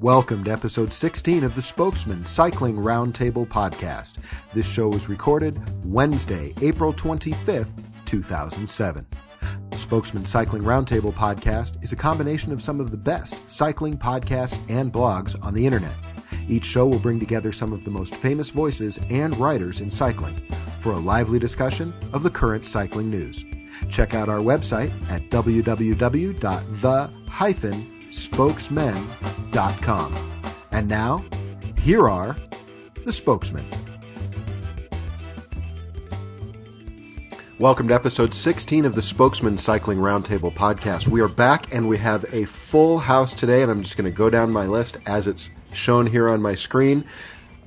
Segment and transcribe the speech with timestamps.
[0.00, 4.16] Welcome to episode 16 of the Spokesmen Cycling Roundtable podcast.
[4.52, 9.06] This show was recorded Wednesday, April 25th, 2007.
[9.70, 14.60] The Spokesmen Cycling Roundtable podcast is a combination of some of the best cycling podcasts
[14.68, 15.94] and blogs on the internet.
[16.46, 20.36] Each show will bring together some of the most famous voices and writers in cycling
[20.78, 23.46] for a lively discussion of the current cycling news.
[23.88, 26.36] Check out our website at www.the-
[28.16, 30.16] spokesmen.com.
[30.72, 31.24] And now,
[31.78, 32.36] here are
[33.04, 33.66] the spokesmen.
[37.58, 41.08] Welcome to episode 16 of the Spokesmen Cycling Roundtable podcast.
[41.08, 44.16] We are back and we have a full house today, and I'm just going to
[44.16, 47.04] go down my list as it's shown here on my screen.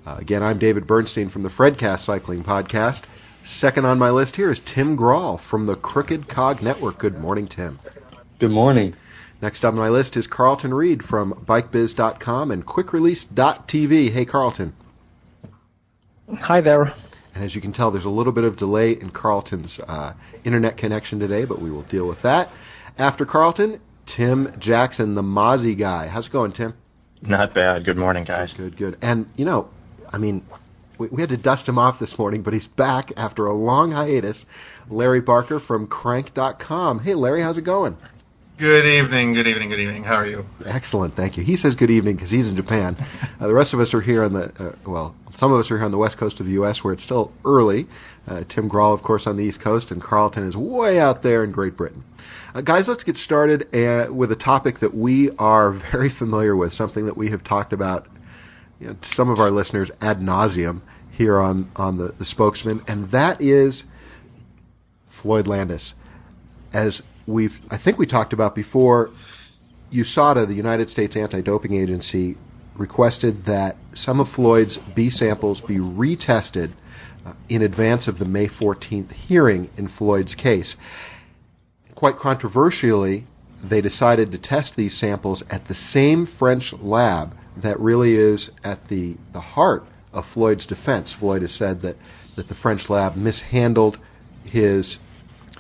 [0.05, 3.03] Uh, again, I'm David Bernstein from the Fredcast Cycling Podcast.
[3.43, 6.97] Second on my list here is Tim Grahl from the Crooked Cog Network.
[6.97, 7.79] Good morning, Tim.
[8.37, 8.95] Good morning.
[9.41, 14.11] Next on my list is Carlton Reid from BikeBiz.com and QuickRelease.tv.
[14.11, 14.73] Hey, Carlton.
[16.41, 16.93] Hi there.
[17.33, 20.75] And as you can tell, there's a little bit of delay in Carlton's uh, internet
[20.75, 22.51] connection today, but we will deal with that.
[22.97, 26.07] After Carlton, Tim Jackson, the Masi guy.
[26.07, 26.73] How's it going, Tim?
[27.21, 27.85] Not bad.
[27.85, 28.53] Good morning, guys.
[28.53, 28.97] Good, good.
[29.01, 29.69] And, you know,
[30.11, 30.45] I mean,
[30.97, 33.91] we, we had to dust him off this morning, but he's back after a long
[33.91, 34.45] hiatus.
[34.89, 36.99] Larry Barker from Crankk.com.
[36.99, 37.95] Hey, Larry, how's it going?
[38.59, 40.03] Good evening, good evening, good evening.
[40.03, 40.45] How are you?
[40.65, 41.45] Excellent, thank you.
[41.45, 42.97] He says good evening because he's in Japan.
[43.39, 45.77] Uh, the rest of us are here on the, uh, well, some of us are
[45.77, 46.83] here on the west coast of the U.S.
[46.83, 47.87] where it's still early.
[48.27, 51.41] Uh, Tim Grahl, of course, on the east coast, and Carlton is way out there
[51.41, 52.03] in Great Britain.
[52.53, 56.73] Uh, guys, let's get started uh, with a topic that we are very familiar with,
[56.73, 58.07] something that we have talked about
[58.81, 62.81] you know, to some of our listeners ad nauseum here on, on the, the spokesmen,
[62.89, 63.85] and that is
[65.07, 65.93] Floyd Landis.
[66.73, 69.11] As we've I think we talked about before.
[69.91, 72.37] USADA, the United States Anti-Doping Agency,
[72.75, 76.71] requested that some of Floyd's B samples be retested
[77.25, 80.75] uh, in advance of the May 14th hearing in Floyd's case.
[81.95, 83.25] Quite controversially,
[83.63, 88.87] they decided to test these samples at the same French lab that really is at
[88.87, 91.11] the, the heart of Floyd's defense.
[91.11, 91.97] Floyd has said that,
[92.35, 93.97] that the French lab mishandled
[94.43, 94.99] his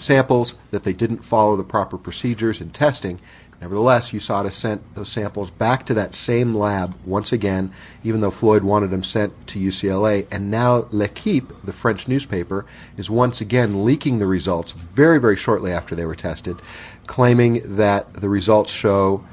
[0.01, 3.19] samples, that they didn't follow the proper procedures in testing.
[3.61, 7.73] Nevertheless, USADA sent those samples back to that same lab once again,
[8.03, 10.27] even though Floyd wanted them sent to UCLA.
[10.31, 12.65] And now L'Equipe, the French newspaper,
[12.95, 16.61] is once again leaking the results very, very shortly after they were tested,
[17.05, 19.25] claiming that the results show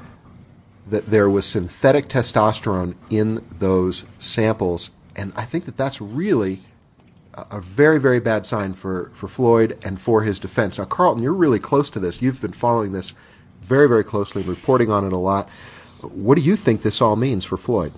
[0.89, 4.89] that there was synthetic testosterone in those samples.
[5.15, 6.59] And I think that that's really
[7.51, 10.77] a very, very bad sign for, for Floyd and for his defense.
[10.77, 12.21] Now, Carlton, you're really close to this.
[12.21, 13.13] You've been following this
[13.61, 15.49] very, very closely, reporting on it a lot.
[16.01, 17.93] What do you think this all means for Floyd?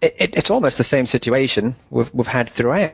[0.00, 2.92] It, it, it's almost the same situation we've, we've had throughout,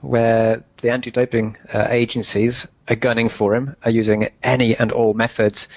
[0.00, 5.68] where the anti-doping uh, agencies are gunning for him, are using any and all methods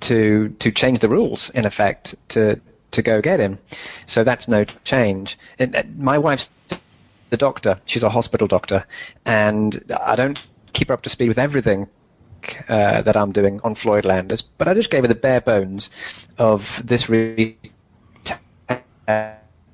[0.00, 2.60] to to change the rules, in effect, to
[2.94, 3.58] to go get him.
[4.06, 5.38] So that's no change.
[5.58, 6.50] And, uh, my wife's
[7.30, 7.78] the doctor.
[7.86, 8.84] She's a hospital doctor,
[9.26, 10.38] and I don't
[10.72, 11.88] keep her up to speed with everything
[12.68, 15.90] uh, that I'm doing on Floyd Landis, but I just gave her the bare bones
[16.38, 17.08] of this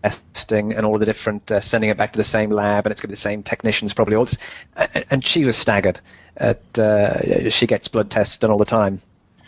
[0.02, 3.00] testing and all the different uh, sending it back to the same lab, and it's
[3.00, 4.38] going to be the same technicians probably all this.
[5.10, 6.00] And she was staggered.
[6.36, 9.02] At uh, she gets blood tests done all the time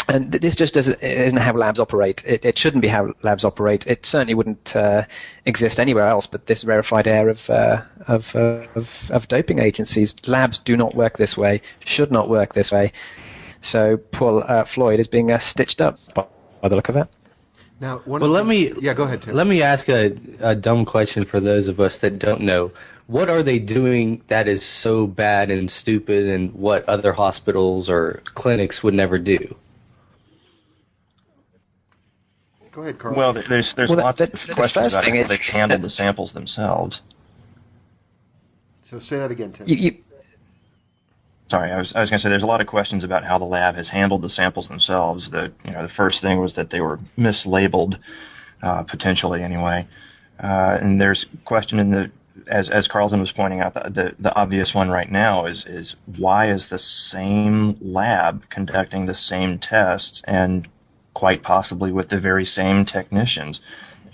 [0.08, 2.24] and this just doesn't isn't how labs operate.
[2.26, 3.86] It, it shouldn't be how labs operate.
[3.86, 5.04] It certainly wouldn't uh,
[5.46, 6.26] exist anywhere else.
[6.26, 10.94] But this rarefied air of, uh, of, uh, of of doping agencies, labs do not
[10.94, 11.62] work this way.
[11.84, 12.92] Should not work this way.
[13.60, 16.26] So Paul uh, Floyd is being uh, stitched up by,
[16.60, 17.06] by, the look of it.
[17.80, 19.22] Now, well, let me yeah, go ahead.
[19.22, 19.34] Tim.
[19.34, 22.72] Let me ask a, a dumb question for those of us that don't know.
[23.06, 28.22] What are they doing that is so bad and stupid, and what other hospitals or
[28.24, 29.54] clinics would never do?
[32.72, 33.14] Go ahead, Carl.
[33.14, 37.02] Well, there's there's well, lots of questions about how they handled the samples themselves.
[38.86, 39.68] So say that again, Tim.
[39.68, 39.96] You, you,
[41.48, 43.36] Sorry, I was I was going to say there's a lot of questions about how
[43.36, 45.28] the lab has handled the samples themselves.
[45.30, 47.98] The you know the first thing was that they were mislabeled,
[48.62, 49.86] uh, potentially anyway,
[50.42, 52.10] uh, and there's question in the
[52.46, 55.94] as as Carlton was pointing out, the, the, the obvious one right now is is
[56.16, 60.66] why is the same lab conducting the same tests and
[61.14, 63.60] quite possibly with the very same technicians.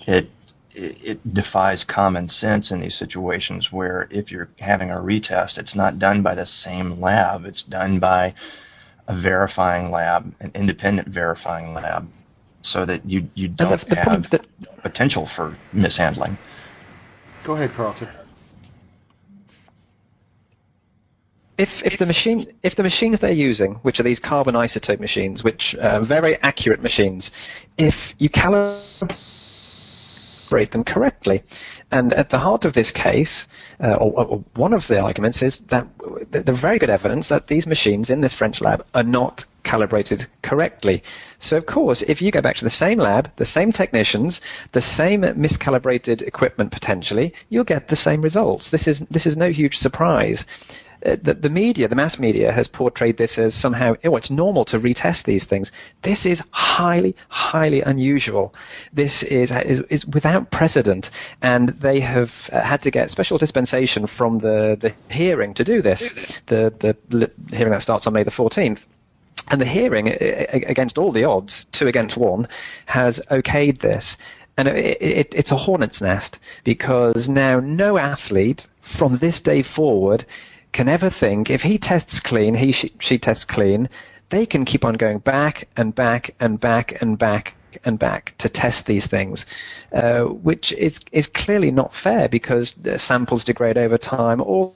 [0.06, 0.30] It
[0.74, 5.98] it defies common sense in these situations where if you're having a retest, it's not
[5.98, 7.44] done by the same lab.
[7.44, 8.32] It's done by
[9.08, 12.08] a verifying lab, an independent verifying lab.
[12.62, 14.46] so that you you don't the, the have that,
[14.82, 16.36] potential for mishandling.
[17.44, 18.08] Go ahead, Carlton.
[21.58, 25.44] If if the machine if the machines they're using, which are these carbon isotope machines,
[25.44, 27.31] which are very accurate machines,
[27.76, 29.10] if you calibrate
[30.70, 31.43] them correctly,
[31.90, 33.49] and at the heart of this case,
[33.82, 35.87] uh, or, or, one of the arguments is that
[36.31, 41.02] the very good evidence that these machines in this French lab are not calibrated correctly.
[41.38, 44.40] So, of course, if you go back to the same lab, the same technicians,
[44.72, 48.70] the same miscalibrated equipment potentially, you'll get the same results.
[48.70, 50.44] This is this is no huge surprise.
[51.06, 54.64] Uh, the, the media, the mass media, has portrayed this as somehow, oh, it's normal
[54.64, 55.70] to retest these things.
[56.02, 58.52] This is highly, highly unusual.
[58.93, 61.10] This is, is, is without precedent,
[61.40, 65.81] and they have uh, had to get special dispensation from the, the hearing to do
[65.81, 66.40] this.
[66.46, 66.75] The,
[67.08, 68.87] the hearing that starts on May the 14th.
[69.50, 70.08] And the hearing,
[70.52, 72.49] against all the odds, two against one,
[72.87, 74.17] has okayed this.
[74.56, 80.25] And it, it, it's a hornet's nest because now no athlete from this day forward
[80.73, 83.88] can ever think if he tests clean, he she, she tests clean,
[84.31, 88.49] they can keep on going back and back and back and back and back to
[88.49, 89.46] test these things,
[89.93, 94.75] uh, which is is clearly not fair because samples degrade over time, all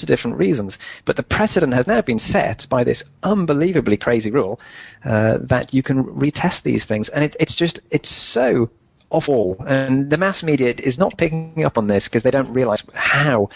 [0.00, 0.78] of different reasons.
[1.04, 4.60] But the precedent has now been set by this unbelievably crazy rule
[5.04, 8.70] uh, that you can retest these things, and it, it's just it's so
[9.10, 9.56] awful.
[9.66, 13.50] And the mass media is not picking up on this because they don't realize how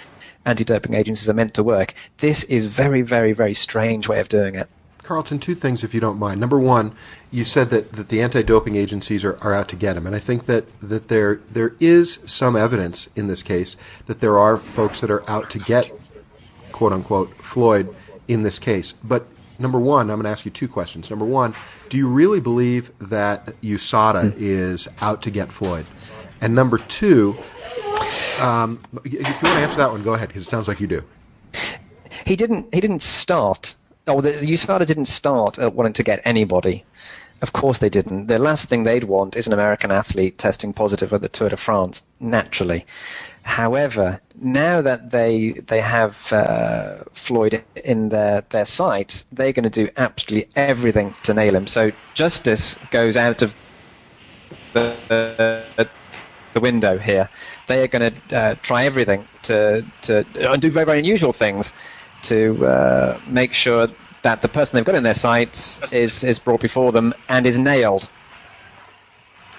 [0.44, 1.94] anti-doping agencies are meant to work.
[2.18, 4.68] This is very, very, very strange way of doing it.
[5.02, 6.40] Carlton, two things, if you don't mind.
[6.40, 6.92] Number one,
[7.30, 10.18] you said that, that the anti-doping agencies are, are out to get him, and I
[10.18, 15.00] think that, that there there is some evidence in this case that there are folks
[15.00, 15.92] that are out to get,
[16.76, 17.94] quote unquote, Floyd
[18.28, 18.92] in this case.
[18.92, 19.26] But
[19.58, 21.08] number one, I'm going to ask you two questions.
[21.08, 21.54] Number one,
[21.88, 24.34] do you really believe that USADA mm.
[24.36, 25.86] is out to get Floyd?
[26.42, 27.34] And number two,
[28.42, 30.86] um, if you want to answer that one, go ahead because it sounds like you
[30.86, 31.02] do.
[32.26, 32.74] He didn't.
[32.74, 33.74] He didn't start.
[34.06, 36.84] Oh, the USADA didn't start at wanting to get anybody.
[37.42, 38.28] Of course they didn't.
[38.28, 41.56] The last thing they'd want is an American athlete testing positive at the Tour de
[41.56, 42.86] France, naturally.
[43.42, 49.84] However, now that they they have uh, Floyd in their, their sights, they're going to
[49.84, 51.66] do absolutely everything to nail him.
[51.66, 53.54] So justice goes out of
[54.72, 55.88] the,
[56.54, 57.28] the window here.
[57.66, 61.72] They are going to uh, try everything to, to and do very, very unusual things
[62.22, 63.88] to uh, make sure
[64.26, 67.60] that the person they've got in their sights is, is brought before them and is
[67.60, 68.10] nailed.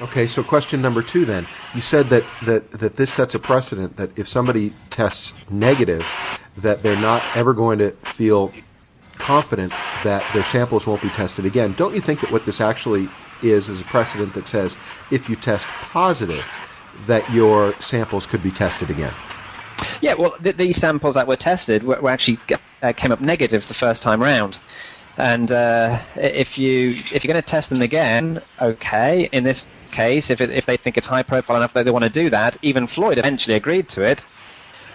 [0.01, 1.47] Okay, so question number two then.
[1.73, 6.05] You said that, that, that this sets a precedent that if somebody tests negative,
[6.57, 8.51] that they're not ever going to feel
[9.13, 9.71] confident
[10.03, 11.71] that their samples won't be tested again.
[11.77, 13.07] Don't you think that what this actually
[13.41, 14.75] is is a precedent that says
[15.11, 16.45] if you test positive,
[17.05, 19.13] that your samples could be tested again.
[20.01, 22.39] Yeah, well, th- these samples that were tested were, were actually
[22.81, 24.59] uh, came up negative the first time round.
[25.17, 29.29] And uh, if you if you're going to test them again, okay.
[29.31, 32.03] In this case, if it, if they think it's high profile enough that they want
[32.03, 34.25] to do that, even Floyd eventually agreed to it.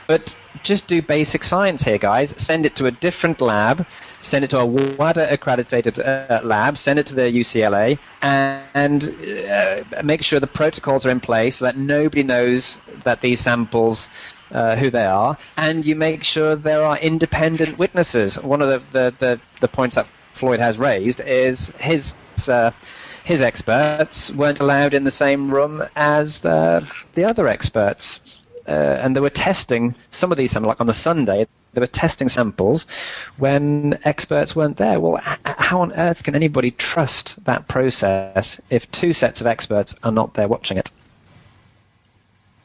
[0.07, 2.35] But just do basic science here, guys.
[2.41, 3.87] Send it to a different lab.
[4.21, 6.79] Send it to a WADA accredited uh, lab.
[6.79, 9.03] Send it to the UCLA and
[9.51, 14.09] uh, make sure the protocols are in place so that nobody knows that these samples.
[14.53, 18.39] Uh, who they are, and you make sure there are independent witnesses.
[18.39, 22.19] One of the, the, the, the points that Floyd has raised is his
[22.51, 22.71] uh,
[23.25, 29.17] his experts weren't allowed in the same room as the, the other experts uh, and
[29.17, 32.87] they were testing some of these samples, like on the Sunday, they were testing samples
[33.39, 35.01] when experts weren't there.
[35.01, 40.13] Well, how on earth can anybody trust that process if two sets of experts are
[40.13, 40.91] not there watching it?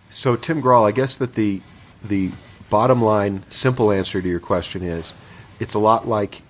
[0.10, 1.62] So, Tim Grahl, I guess that the
[2.08, 2.32] the
[2.70, 5.14] bottom line, simple answer to your question is,
[5.60, 6.42] it's a lot like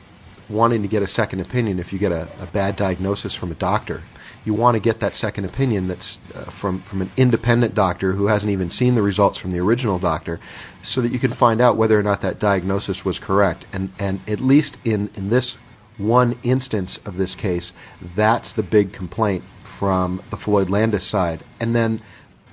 [0.49, 3.55] wanting to get a second opinion if you get a, a bad diagnosis from a
[3.55, 4.01] doctor
[4.47, 8.27] you want to get that second opinion that's uh, from from an independent doctor who
[8.27, 10.39] hasn't even seen the results from the original doctor,
[10.81, 13.65] so that you can find out whether or not that diagnosis was correct.
[13.73, 15.57] And and at least in in this
[15.97, 17.73] one instance of this case,
[18.15, 21.41] that's the big complaint from the Floyd Landis side.
[21.59, 22.01] And then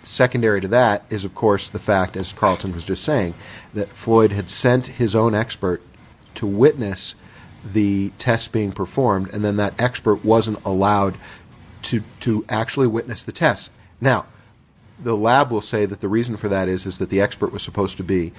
[0.05, 3.35] secondary to that is, of course, the fact, as Carlton was just saying,
[3.73, 5.83] that Floyd had sent his own expert
[6.37, 7.15] to witness
[7.73, 11.17] the test being performed, and then that expert wasn't allowed
[11.83, 13.71] to to actually witness the test.
[14.01, 14.27] Now,
[15.03, 17.63] the lab will say that the reason for that is is that the expert was
[17.63, 18.33] supposed to be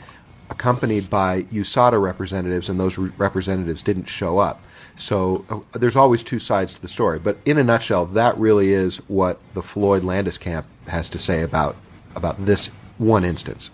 [0.49, 4.61] accompanied by USADA representatives, and those re- representatives didn't show up.
[4.95, 7.19] So uh, there's always two sides to the story.
[7.19, 11.41] But in a nutshell, that really is what the Floyd Landis camp has to say
[11.41, 11.75] about
[12.15, 13.71] about this one instance.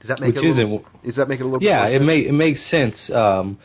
[0.00, 1.86] Does that make Which it a isn't- little, does that make it a little Yeah,
[1.86, 2.04] it sense?
[2.06, 3.10] make it makes sense.
[3.10, 3.58] Um,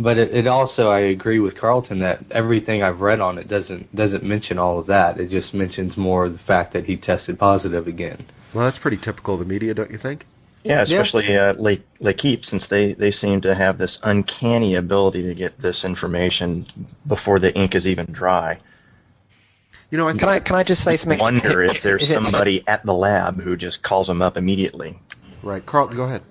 [0.00, 3.94] but it, it also, I agree with Carlton that everything I've read on it doesn't
[3.94, 5.18] doesn't mention all of that.
[5.18, 8.18] It just mentions more the fact that he tested positive again.
[8.54, 10.24] Well, that's pretty typical of the media, don't you think?
[10.64, 15.34] Yeah, especially uh, Le- L'Equipe, since they, they seem to have this uncanny ability to
[15.34, 16.66] get this information
[17.06, 18.58] before the ink is even dry.
[19.90, 21.18] You know, I Can I can I just say something?
[21.18, 24.98] Wonder if there's it- somebody at the lab who just calls them up immediately.
[25.42, 26.22] right, Carlton, go ahead.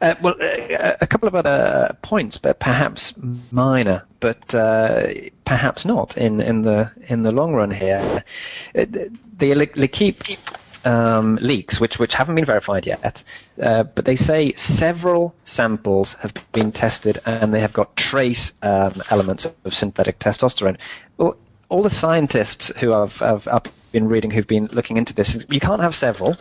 [0.00, 3.14] Uh, well, uh, a couple of other points, but perhaps
[3.52, 5.06] minor, but uh,
[5.44, 8.24] perhaps not in, in the in the long run here.
[8.74, 10.24] Uh, The, the L'Equipe
[10.84, 13.22] um, leaks, which which haven't been verified yet,
[13.62, 19.00] uh, but they say several samples have been tested and they have got trace um,
[19.10, 20.76] elements of synthetic testosterone.
[21.16, 21.36] Well,
[21.72, 23.62] all the scientists who I've, I've, I've
[23.92, 26.36] been reading who've been looking into this, you can't have several.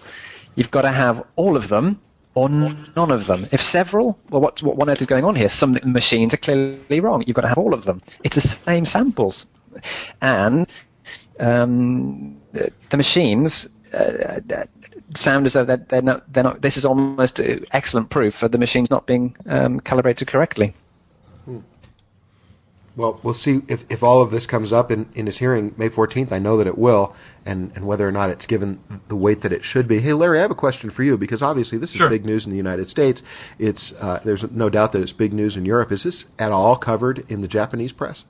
[0.55, 2.01] You've got to have all of them
[2.33, 3.47] or none of them.
[3.51, 5.47] If several, well, what, what on earth is going on here?
[5.47, 7.23] Some machines are clearly wrong.
[7.25, 8.01] You've got to have all of them.
[8.25, 9.47] It's the same samples.
[10.21, 10.69] And
[11.39, 14.65] um, the, machines uh, uh,
[15.15, 16.61] sound as though they're, they're, not, they're not.
[16.61, 20.73] This is almost uh, excellent proof for the machines not being um, calibrated correctly.
[23.01, 25.89] Well, we'll see if, if all of this comes up in, in his hearing May
[25.89, 26.31] 14th.
[26.31, 27.15] I know that it will,
[27.47, 30.01] and, and whether or not it's given the weight that it should be.
[30.01, 32.09] Hey, Larry, I have a question for you because obviously this is Sure.
[32.09, 33.23] big news in the United States.
[33.57, 35.91] It's uh, There's no doubt that it's big news in Europe.
[35.91, 38.23] Is this at all covered in the Japanese press?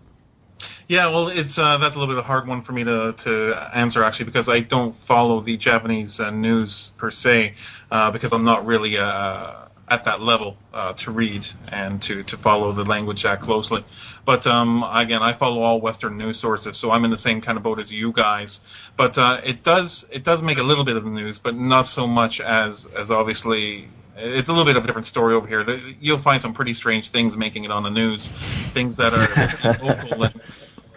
[0.87, 3.11] Yeah, well, it's uh, that's a little bit of a hard one for me to,
[3.11, 7.55] to answer actually because I don't follow the Japanese uh, news per se
[7.91, 12.37] uh, because I'm not really uh, at that level uh, to read and to, to
[12.37, 13.83] follow the language that closely.
[14.23, 17.57] But um, again, I follow all Western news sources, so I'm in the same kind
[17.57, 18.61] of boat as you guys.
[18.95, 21.85] But uh, it does it does make a little bit of the news, but not
[21.85, 25.65] so much as as obviously it's a little bit of a different story over here.
[25.99, 30.23] You'll find some pretty strange things making it on the news, things that are local,
[30.23, 30.41] and,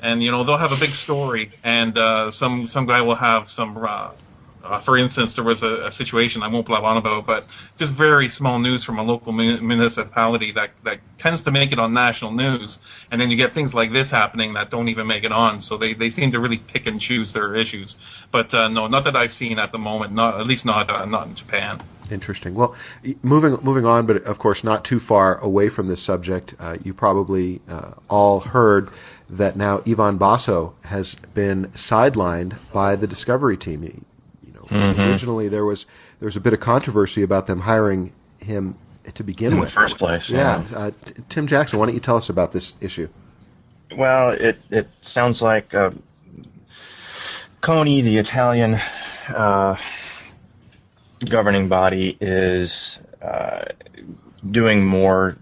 [0.02, 3.48] and you know they'll have a big story, and uh, some some guy will have
[3.48, 3.76] some.
[4.64, 7.92] Uh, for instance, there was a, a situation I won't blab on about, but just
[7.92, 11.92] very small news from a local mun- municipality that, that tends to make it on
[11.92, 12.78] national news,
[13.10, 15.60] and then you get things like this happening that don't even make it on.
[15.60, 17.98] So they, they seem to really pick and choose their issues.
[18.30, 20.12] But uh, no, not that I've seen at the moment.
[20.12, 21.80] Not at least not uh, not in Japan.
[22.10, 22.54] Interesting.
[22.54, 22.74] Well,
[23.22, 26.54] moving moving on, but of course not too far away from this subject.
[26.58, 28.90] Uh, you probably uh, all heard
[29.28, 34.04] that now Ivan Basso has been sidelined by the Discovery team.
[34.70, 35.86] Know, originally there was
[36.20, 38.76] there was a bit of controversy about them hiring him
[39.12, 39.72] to begin In the with.
[39.72, 40.62] first place, yeah.
[40.70, 40.78] yeah.
[40.78, 40.90] Uh,
[41.28, 43.08] Tim Jackson, why don't you tell us about this issue?
[43.96, 45.90] Well, it, it sounds like uh,
[47.60, 48.80] CONI, the Italian
[49.28, 49.76] uh,
[51.28, 53.64] governing body, is uh,
[54.50, 55.36] doing more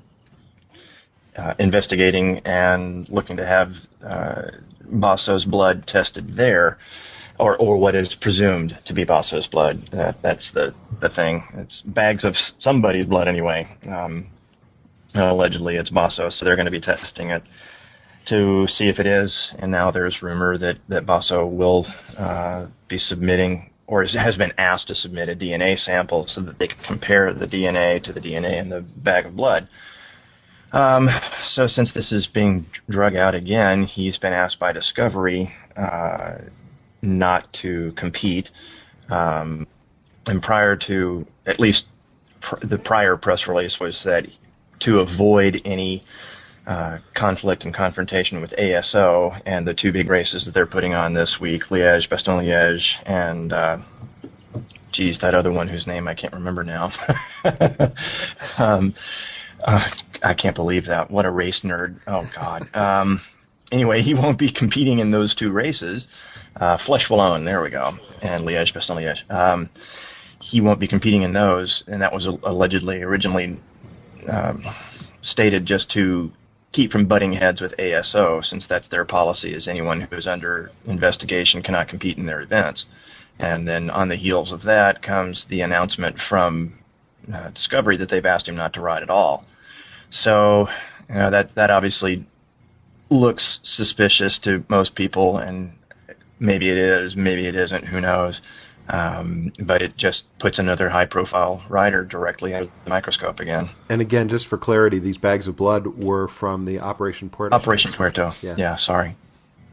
[1.36, 4.50] uh, investigating and looking to have uh,
[4.84, 6.78] Basso's blood tested there,
[7.38, 9.86] or, or what is presumed to be Basso's blood.
[9.88, 11.42] That, that's the, the thing.
[11.54, 13.68] It's bags of somebody's blood anyway.
[13.88, 14.26] Um,
[15.14, 17.42] allegedly, it's Basso, so they're going to be testing it
[18.26, 19.54] to see if it is.
[19.58, 21.86] And now there's rumor that that Basso will
[22.16, 26.68] uh, be submitting, or has been asked to submit a DNA sample so that they
[26.68, 29.68] can compare the DNA to the DNA in the bag of blood.
[30.72, 31.10] Um,
[31.42, 36.36] so since this is being drug out again, he's been asked by Discovery uh,
[37.02, 38.50] not to compete.
[39.10, 39.66] Um,
[40.26, 41.88] and prior to, at least
[42.40, 44.26] pr- the prior press release was that
[44.80, 46.02] to avoid any
[46.66, 51.12] uh, conflict and confrontation with ASO and the two big races that they're putting on
[51.12, 53.78] this week, Liège, Bastogne Liège, and uh,
[54.92, 56.92] geez, that other one whose name I can't remember now.
[58.58, 58.94] um,
[59.64, 59.88] uh,
[60.22, 61.10] I can't believe that.
[61.10, 62.00] What a race nerd.
[62.06, 62.68] Oh, God.
[62.76, 63.20] Um,
[63.72, 66.06] anyway, he won't be competing in those two races.
[66.56, 69.30] Uh, Flèche Wallonne, there we go, and Liège, Bastogne Liège.
[69.34, 69.68] Um,
[70.40, 73.58] he won't be competing in those, and that was allegedly originally
[74.28, 74.62] um,
[75.22, 76.30] stated just to
[76.72, 80.70] keep from butting heads with ASO, since that's their policy, is anyone who is under
[80.86, 82.86] investigation cannot compete in their events.
[83.38, 86.78] And then on the heels of that comes the announcement from
[87.32, 89.44] uh, Discovery that they've asked him not to ride at all.
[90.10, 90.68] So
[91.08, 92.26] you know, that that obviously
[93.12, 95.72] looks suspicious to most people, and
[96.38, 97.84] maybe it is, maybe it isn't.
[97.84, 98.40] Who knows?
[98.88, 103.70] Um, but it just puts another high-profile rider directly under the microscope again.
[103.88, 107.54] And again, just for clarity, these bags of blood were from the Operation Puerto.
[107.54, 108.32] Operation Puerto.
[108.42, 108.56] Yeah.
[108.58, 108.74] Yeah.
[108.74, 109.16] sorry.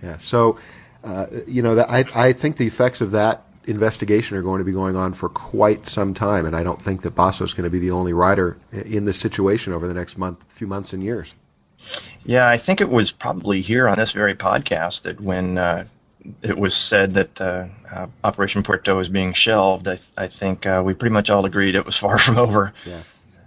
[0.04, 0.18] Yeah.
[0.20, 0.60] So,
[1.04, 4.66] uh, you know, that, I I think the effects of that investigation are going to
[4.66, 7.66] be going on for quite some time, and I don't think that Basso is going
[7.66, 11.04] to be the only rider in this situation over the next month, few months, and
[11.04, 11.34] years.
[12.26, 15.86] Yeah, I think it was probably here on this very podcast that when uh,
[16.42, 20.66] it was said that uh, uh, Operation Puerto was being shelved, I, th- I think
[20.66, 22.74] uh, we pretty much all agreed it was far from over.
[22.86, 23.02] Yeah.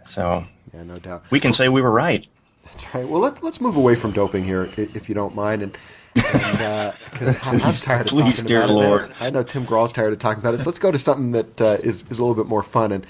[0.06, 0.44] So
[0.74, 1.24] Yeah, no doubt.
[1.30, 2.26] we can say we were right.
[2.64, 3.06] That's right.
[3.06, 5.76] Well, let, let's move away from doping here, if you don't mind, and
[6.14, 8.74] because I'm tired of please, talking dear about it.
[8.74, 9.12] Lord.
[9.20, 10.58] I know Tim Grahl's tired of talking about it.
[10.58, 12.92] So let's go to something that uh, is is a little bit more fun.
[12.92, 13.06] And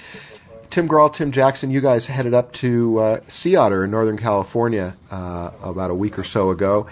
[0.73, 4.97] Tim Grahl, Tim Jackson, you guys headed up to uh, Sea Otter in Northern California
[5.11, 6.87] uh, about a week or so ago.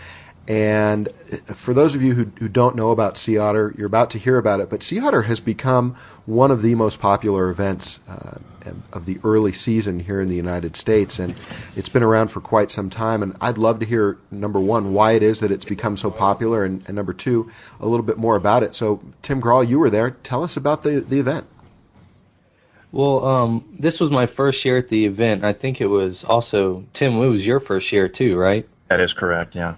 [0.46, 1.08] And
[1.46, 4.36] for those of you who, who don't know about Sea Otter, you're about to hear
[4.36, 4.68] about it.
[4.68, 5.96] But Sea Otter has become
[6.26, 8.36] one of the most popular events uh,
[8.92, 11.34] of the early season here in the United States, and
[11.74, 13.22] it's been around for quite some time.
[13.22, 16.66] And I'd love to hear number one why it is that it's become so popular,
[16.66, 18.74] and, and number two a little bit more about it.
[18.74, 20.10] So, Tim Grahl, you were there.
[20.10, 21.46] Tell us about the the event.
[22.92, 25.44] Well, um, this was my first year at the event.
[25.44, 27.14] I think it was also Tim.
[27.22, 28.68] It was your first year too, right?
[28.88, 29.54] That is correct.
[29.54, 29.74] Yeah.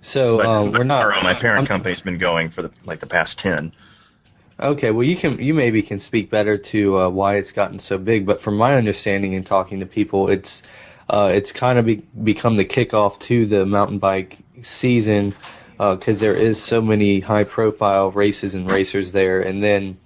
[0.00, 1.02] So But, um, we're not.
[1.02, 3.72] our- my parent I'm- company's been going for the like the past ten.
[4.58, 7.98] Okay, well, you can you maybe can speak better to uh, why it's gotten so
[7.98, 10.62] big, but from my understanding and talking to people, it's
[11.10, 15.34] uh, it's kind of be, become the kickoff to the mountain bike season
[15.78, 19.98] because there is so many high profile races and racers there, and then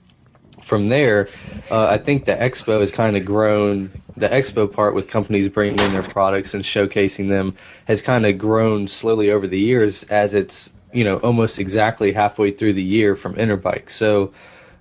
[0.70, 1.28] from there,
[1.68, 3.90] uh, I think the expo has kind of grown.
[4.16, 8.38] The expo part with companies bringing in their products and showcasing them has kind of
[8.38, 13.16] grown slowly over the years as it's you know almost exactly halfway through the year
[13.16, 13.90] from Interbike.
[13.90, 14.32] So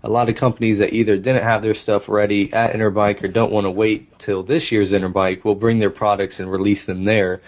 [0.03, 3.51] a lot of companies that either didn't have their stuff ready at Interbike or don't
[3.51, 7.41] want to wait till this year's Interbike will bring their products and release them there,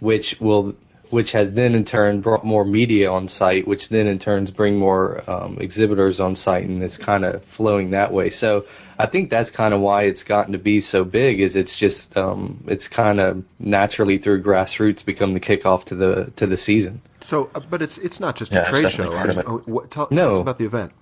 [0.00, 0.76] which will
[1.10, 4.76] which has then in turn brought more media on site, which then in turns bring
[4.78, 8.30] more um, exhibitors on site, and it's kind of flowing that way.
[8.30, 8.64] So
[8.98, 11.40] I think that's kind of why it's gotten to be so big.
[11.40, 16.32] Is it's just um, it's kind of naturally through grassroots become the kickoff to the
[16.36, 17.00] to the season.
[17.20, 19.10] So, uh, but it's it's not just Yeah, a trade show.
[19.10, 19.44] part of it.
[19.48, 20.16] Oh, what, tell, No.
[20.26, 20.92] tell us about the event.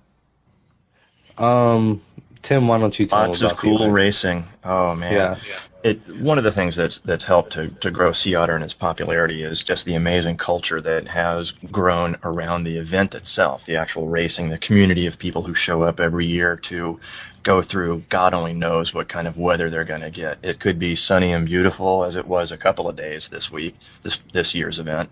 [1.37, 2.01] Um,
[2.41, 4.45] Tim, why don't you tell Lots them of about the cool racing.
[4.63, 5.13] Oh man.
[5.13, 5.35] Yeah.
[5.83, 8.73] It one of the things that's that's helped to, to grow Sea Otter and its
[8.73, 14.07] popularity is just the amazing culture that has grown around the event itself, the actual
[14.07, 16.99] racing, the community of people who show up every year to
[17.43, 20.39] go through God only knows what kind of weather they're going to get.
[20.43, 23.75] It could be sunny and beautiful as it was a couple of days this week,
[24.03, 25.09] this this year's event,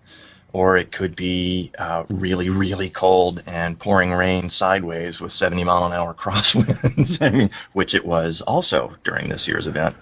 [0.51, 5.85] or it could be uh, really really cold and pouring rain sideways with 70 mile
[5.85, 7.21] an hour crosswinds.
[7.25, 9.95] I mean, which it was also during this year's event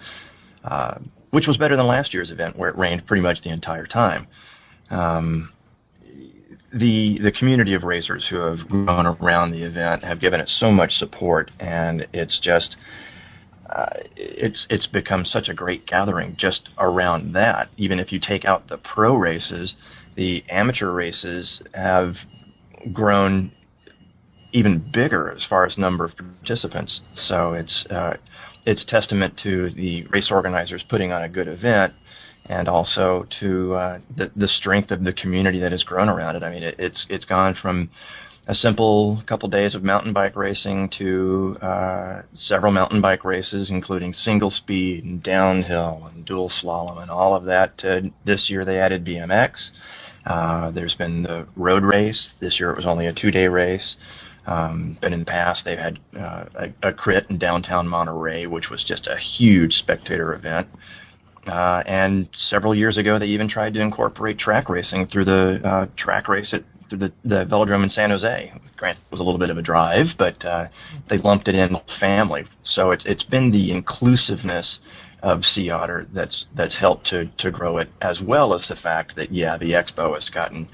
[0.64, 0.98] uh,
[1.30, 4.26] which was better than last year's event where it rained pretty much the entire time.
[4.90, 5.52] Um,
[6.72, 10.72] the the community of racers who have grown around the event have given it so
[10.72, 12.84] much support, and it's just
[13.70, 17.68] uh, it's it's become such a great gathering just around that.
[17.76, 19.76] Even if you take out the pro races,
[20.16, 22.18] the amateur races have
[22.92, 23.52] grown
[24.52, 27.02] even bigger as far as number of participants.
[27.14, 28.16] So it's uh,
[28.66, 31.94] it's testament to the race organizers putting on a good event,
[32.46, 36.42] and also to uh, the the strength of the community that has grown around it.
[36.42, 37.90] I mean, it, it's it's gone from
[38.46, 44.12] a simple couple days of mountain bike racing to uh, several mountain bike races, including
[44.12, 47.82] single speed and downhill and dual slalom and all of that.
[48.24, 49.70] This year they added BMX.
[50.26, 52.34] Uh, there's been the road race.
[52.40, 53.96] This year it was only a two day race.
[54.46, 58.70] Um, but in the past, they've had uh, a, a crit in downtown Monterey, which
[58.70, 60.68] was just a huge spectator event.
[61.46, 65.86] Uh, and several years ago, they even tried to incorporate track racing through the uh,
[65.96, 68.52] track race at through the, the velodrome in San Jose.
[68.76, 70.68] Grant was a little bit of a drive, but uh,
[71.08, 72.44] they lumped it in family.
[72.62, 74.80] So it's it's been the inclusiveness
[75.22, 79.16] of Sea Otter that's that's helped to to grow it, as well as the fact
[79.16, 80.68] that yeah, the expo has gotten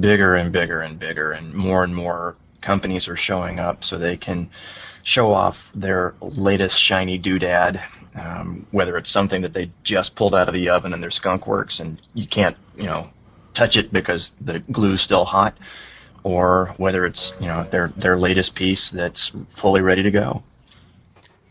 [0.00, 4.16] bigger and bigger and bigger, and more and more companies are showing up so they
[4.16, 4.48] can
[5.02, 7.82] show off their latest shiny doodad,
[8.14, 11.46] um, whether it's something that they just pulled out of the oven in their skunk
[11.46, 13.10] works and you can't, you know,
[13.54, 15.56] touch it because the glue's still hot,
[16.22, 20.42] or whether it's, you know, their, their latest piece that's fully ready to go.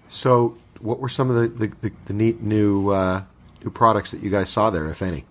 [0.07, 3.23] So, what were some of the, the, the, the neat new uh,
[3.63, 5.25] new products that you guys saw there, if any?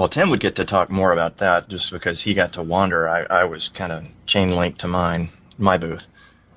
[0.00, 3.06] Well, Tim would get to talk more about that just because he got to wander.
[3.06, 5.28] I, I was kind of chain linked to mine.
[5.58, 6.06] my booth.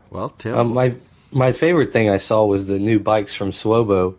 [0.09, 0.95] Well, Tim, Um, my
[1.33, 4.15] my favorite thing I saw was the new bikes from Swobo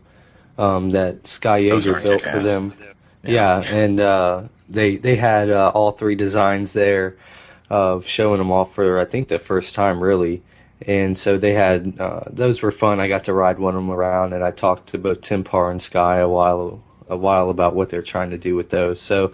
[0.59, 2.45] um, that Sky Those Yaeger are built for kick-ass.
[2.45, 2.75] them.
[3.23, 7.17] Yeah, and uh, they they had uh, all three designs there,
[7.71, 10.43] uh, showing them off for I think the first time really.
[10.87, 13.01] And so they had uh, those were fun.
[13.01, 15.71] I got to ride one of them around, and I talked to both Tim Parr
[15.71, 19.01] and Sky a while a while about what they're trying to do with those.
[19.01, 19.33] So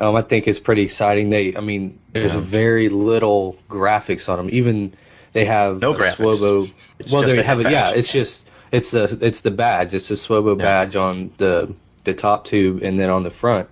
[0.00, 1.28] um, I think it's pretty exciting.
[1.30, 2.40] They, I mean, there's Yeah.
[2.40, 4.48] very little graphics on them.
[4.52, 4.92] Even
[5.32, 6.16] they have No graphics.
[6.16, 6.70] Swobo.
[6.98, 7.70] It's well, they a have it.
[7.70, 9.94] Yeah, it's just it's the it's the badge.
[9.94, 10.64] It's the Swobo Yeah.
[10.64, 11.72] badge on the
[12.04, 13.68] the top tube, and then on the front.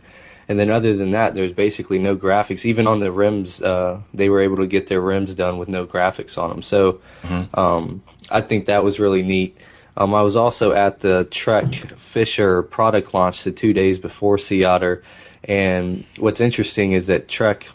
[0.49, 2.65] And then other than that, there's basically no graphics.
[2.65, 5.87] Even on the rims, uh, they were able to get their rims done with no
[5.87, 6.63] graphics on them.
[6.63, 7.59] So Mm-hmm.
[7.59, 9.57] um, I think that was really neat.
[9.97, 14.65] Um, I was also at the Trek Fisher product launch the two days before Sea
[14.65, 15.03] Otter,
[15.45, 17.69] and what's interesting is that Trek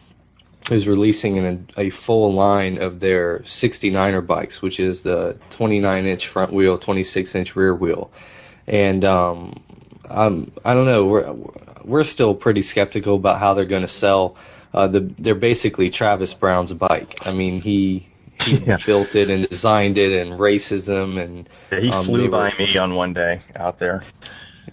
[0.70, 6.28] is releasing an, a full line of their 69er bikes, which is the 29 inch
[6.28, 8.12] front wheel, 26 inch rear wheel,
[8.68, 9.60] and um,
[10.10, 11.06] I'm, I don't know.
[11.06, 11.36] We're
[11.84, 14.36] we're still pretty skeptical about how they're going to sell.
[14.74, 17.18] Uh, the they're basically Travis Brown's bike.
[17.26, 18.08] I mean, he
[18.44, 18.78] he Yeah.
[18.86, 22.66] built it and designed it and racism and Yeah, he um, flew they by were-
[22.66, 24.04] me on one day out there.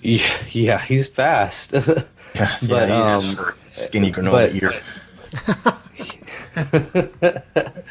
[0.03, 1.75] Yeah, yeah, he's fast.
[2.35, 4.75] Yeah, But, yeah, he is um, for skinny granola but- eater.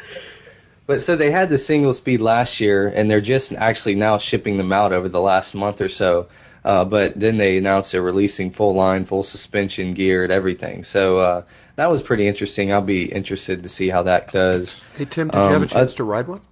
[0.86, 4.56] But so they had the single speed last year, and they're just actually now shipping
[4.56, 6.28] them out over the last month or so.
[6.68, 10.82] Uh, but then they announced they're releasing full line, full suspension, geared, everything.
[10.82, 11.42] So uh,
[11.76, 12.70] that was pretty interesting.
[12.70, 14.78] I'll be interested to see how that does.
[14.98, 16.42] hey Tim, did you have um, a chance I- to ride one?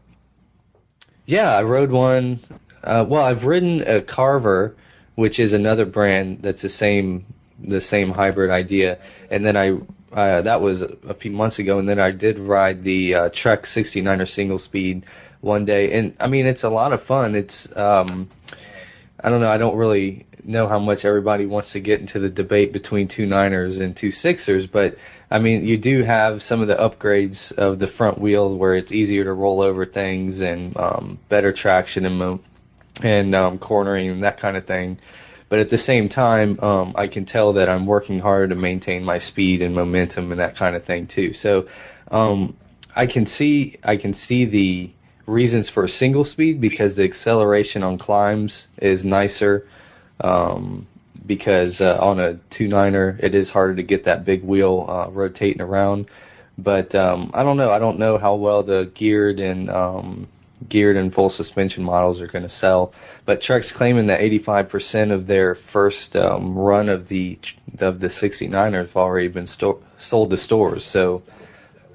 [1.26, 2.40] Yeah, I rode one.
[2.83, 4.74] Uh, well, I've ridden a Carver,
[5.16, 7.26] which is another brand that's the same
[7.62, 8.98] the same hybrid idea,
[9.31, 9.76] and then I
[10.12, 13.64] uh, that was a few months ago, and then I did ride the uh, Trek
[13.64, 15.05] 69er single speed
[15.42, 17.35] one day, and I mean it's a lot of fun.
[17.35, 18.29] It's um,
[19.20, 19.48] I don't know.
[19.48, 23.26] I don't really know how much everybody wants to get into the debate between two
[23.26, 24.98] niners and two sixers, but
[25.31, 28.92] I mean, you do have some of the upgrades of the front wheel where it's
[28.92, 32.40] easier to roll over things and um, better traction and mo-
[33.02, 34.98] and um, cornering and that kind of thing.
[35.48, 39.05] But at the same time, um, I can tell that I'm working hard to maintain
[39.05, 41.33] my speed and momentum and that kind of thing too.
[41.33, 41.68] So
[42.11, 42.57] um,
[42.94, 44.90] I can see I can see the
[45.27, 49.67] reasons for single speed because the acceleration on climbs is nicer.
[50.21, 50.87] Um,
[51.27, 55.11] because uh, on a two niner it is harder to get that big wheel uh,
[55.11, 56.07] rotating around.
[56.59, 57.71] But um, I don't know.
[57.71, 60.27] I don't know how well the geared and um,
[60.69, 62.95] geared and full suspension models are going to sell.
[63.27, 67.39] But Trek's claiming that 85% of their first um, run of the
[67.81, 70.85] of the 69er have already been sto- sold to stores.
[70.85, 71.23] So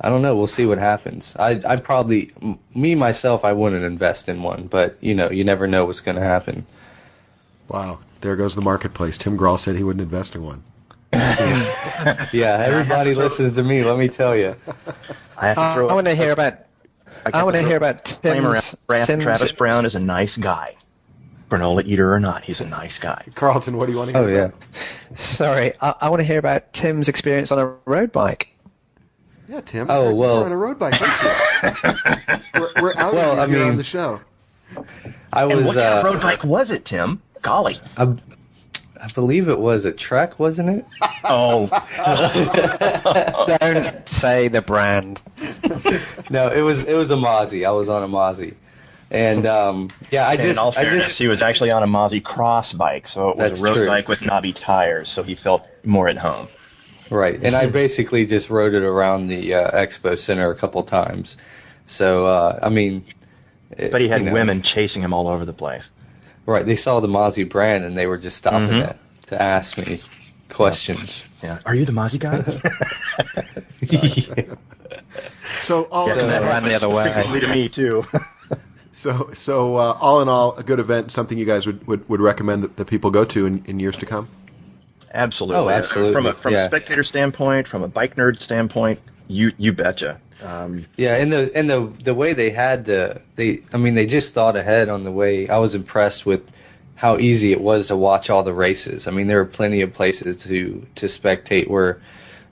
[0.01, 0.35] I don't know.
[0.35, 1.35] We'll see what happens.
[1.37, 2.31] I I probably
[2.75, 6.17] me myself I wouldn't invest in one, but you know you never know what's going
[6.17, 6.65] to happen.
[7.69, 9.17] Wow, there goes the marketplace.
[9.17, 10.63] Tim Grahl said he wouldn't invest in one.
[12.33, 13.83] Yeah, everybody listens to me.
[13.83, 14.55] Let me tell you.
[15.37, 15.87] I have to Uh.
[15.87, 16.57] I want to hear about.
[17.25, 18.75] got I want to hear about disclaimer Tim's.
[18.87, 20.75] Tra- Tim's Travis Brown is a nice guy.
[21.51, 23.25] Granola eater or not, he's a nice guy.
[23.35, 24.27] Carlton, what do you want to hear?
[24.27, 25.15] Oh yeah.
[25.17, 28.55] Sorry, I, I want to hear about Tim's experience on a road bike.
[29.51, 29.87] Yeah, Tim.
[29.89, 32.39] Oh, you're, well- you're on a road bike, aren't you?
[32.61, 34.21] we're, we're out Well, here I on the show.
[35.33, 35.65] I And was.
[35.67, 37.21] what kind of Uh, road bike was it, Tim?
[37.41, 37.77] Golly.
[37.97, 38.03] I,
[39.01, 40.85] I believe it was a Trek, wasn't it?
[41.23, 41.67] Oh,
[43.59, 45.21] Don't say the brand.
[46.31, 46.83] No, it was.
[46.85, 47.65] It was a Masi.
[47.65, 48.55] I was on a Masi,
[49.11, 51.83] and um, yeah, I and just, in all I fairness, just, he was actually on
[51.83, 53.85] a Masi cross bike, so it was a road true.
[53.85, 56.47] bike with knobby tires, so he felt more at home.
[57.11, 61.37] Right, and I basically just rode it around the uh, expo center a couple times.
[61.85, 63.03] So uh, I mean,
[63.77, 65.89] it- But he had you know, women chasing him all over the place.
[66.45, 68.97] Right, they saw the Masi brand and they were just stopping it
[69.27, 69.99] to ask me
[70.49, 71.27] questions.
[71.43, 71.59] Yeah.
[71.65, 72.41] Are you the Masi guy?
[75.63, 77.39] So all So- that ran the other way.
[77.39, 78.05] To me too.
[78.91, 82.19] so so uh, all in all, a good event, something you guys would, would, would
[82.21, 84.27] recommend that, that people go to in, in years to come.
[85.13, 85.61] Absolutely.
[85.61, 86.65] Oh, absolutely, From a from yeah.
[86.65, 90.19] a spectator standpoint, from a bike nerd standpoint, you you betcha.
[90.43, 94.05] Um, Yeah, and the and the the way they had the they I mean they
[94.05, 95.47] just thought ahead on the way.
[95.47, 96.57] I was impressed with
[96.95, 99.07] how easy it was to watch all the races.
[99.07, 101.99] I mean, there were plenty of places to to spectate where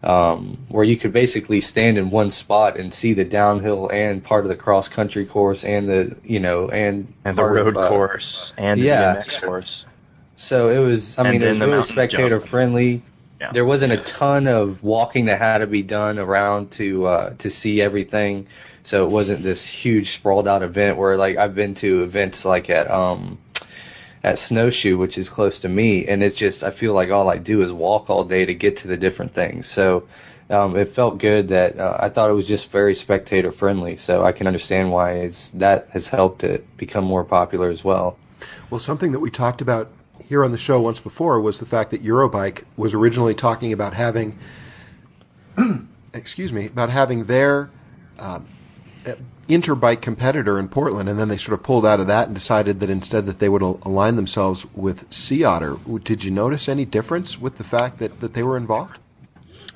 [0.04, 4.45] um, where you could basically stand in one spot and see the downhill and part
[4.45, 7.78] of the cross country course and the you know and and the part of, road
[7.78, 9.15] uh, course and the yeah.
[9.15, 9.86] BMX course.
[10.39, 11.19] So it was.
[11.19, 12.49] I mean, it was really spectator jump.
[12.49, 13.04] friendly.
[13.41, 13.52] Yeah.
[13.52, 17.49] There wasn't a ton of walking that had to be done around to uh, to
[17.49, 18.47] see everything.
[18.84, 22.69] so it wasn't this huge sprawled out event where like I've been to events like
[22.69, 23.38] at um
[24.23, 27.38] at Snowshoe, which is close to me, and it's just I feel like all I
[27.38, 29.67] do is walk all day to get to the different things.
[29.67, 30.08] So
[30.49, 33.97] um, it felt good that uh, I thought it was just very spectator friendly.
[33.97, 38.17] So I can understand why it's that has helped it become more popular as well.
[38.69, 39.91] Well, something that we talked about
[40.30, 43.96] here on the show once before was the fact that Eurobike was originally talking about
[43.96, 44.38] having,
[46.13, 47.72] excuse me, about having their
[48.20, 48.46] um,
[49.48, 52.80] interbike competitor in Portland, and then they sort of pulled out of that and decided
[52.80, 55.78] that instead that they would align themselves with Sea Otter.
[56.04, 59.00] Did you notice any difference with the fact that, that they were involved?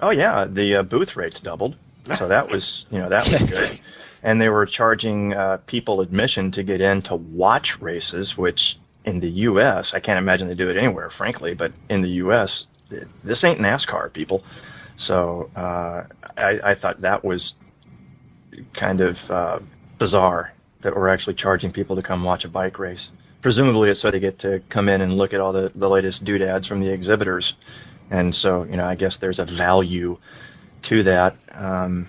[0.03, 1.75] Oh yeah, the uh, booth rates doubled,
[2.15, 3.79] so that was you know that was good.
[4.21, 9.19] And they were charging uh, people admission to get in to watch races, which in
[9.19, 9.93] the U.S.
[9.93, 11.53] I can't imagine they do it anywhere, frankly.
[11.53, 12.67] But in the U.S.,
[13.23, 14.43] this ain't NASCAR, people.
[14.95, 16.03] So uh,
[16.37, 17.55] I, I thought that was
[18.73, 19.59] kind of uh,
[19.97, 23.11] bizarre that we're actually charging people to come watch a bike race.
[23.41, 26.23] Presumably, it's so they get to come in and look at all the, the latest
[26.23, 27.55] doodads from the exhibitors.
[28.11, 30.17] And so, you know, I guess there's a value
[30.83, 31.35] to that.
[31.51, 32.07] Um,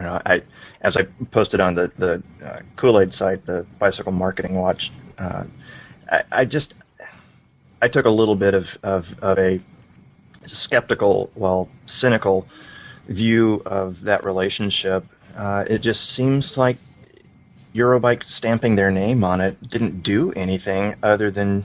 [0.00, 0.42] you know, I,
[0.82, 5.44] as I posted on the, the uh, Kool Aid site, the Bicycle Marketing Watch, uh,
[6.10, 6.74] I, I, just,
[7.82, 9.60] I took a little bit of, of, of a
[10.44, 12.46] skeptical, well, cynical
[13.08, 15.04] view of that relationship
[15.36, 16.78] uh, it just seems like
[17.74, 21.64] Eurobike stamping their name on it didn't do anything other than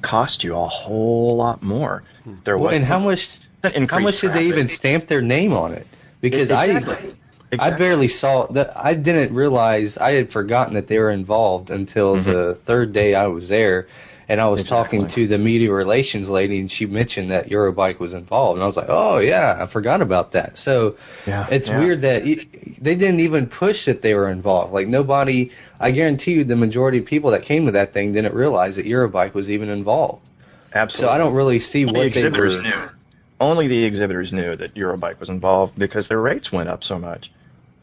[0.00, 2.02] cost you a whole lot more.
[2.44, 3.38] There was and how much?
[3.62, 5.86] How much did they even stamp their name on it?
[6.20, 6.94] Because exactly.
[6.94, 7.12] I.
[7.52, 7.74] Exactly.
[7.74, 8.76] I barely saw that.
[8.76, 12.28] I didn't realize I had forgotten that they were involved until mm-hmm.
[12.28, 13.86] the third day I was there,
[14.28, 14.98] and I was exactly.
[14.98, 18.66] talking to the media relations lady, and she mentioned that Eurobike was involved, and I
[18.66, 21.78] was like, "Oh yeah, I forgot about that." So yeah, it's yeah.
[21.78, 24.72] weird that it, they didn't even push that they were involved.
[24.72, 28.34] Like nobody, I guarantee you, the majority of people that came to that thing didn't
[28.34, 30.28] realize that Eurobike was even involved.
[30.74, 31.08] Absolutely.
[31.08, 32.62] So I don't really see what the exhibitors were...
[32.64, 32.90] knew.
[33.38, 37.30] Only the exhibitors knew that Eurobike was involved because their rates went up so much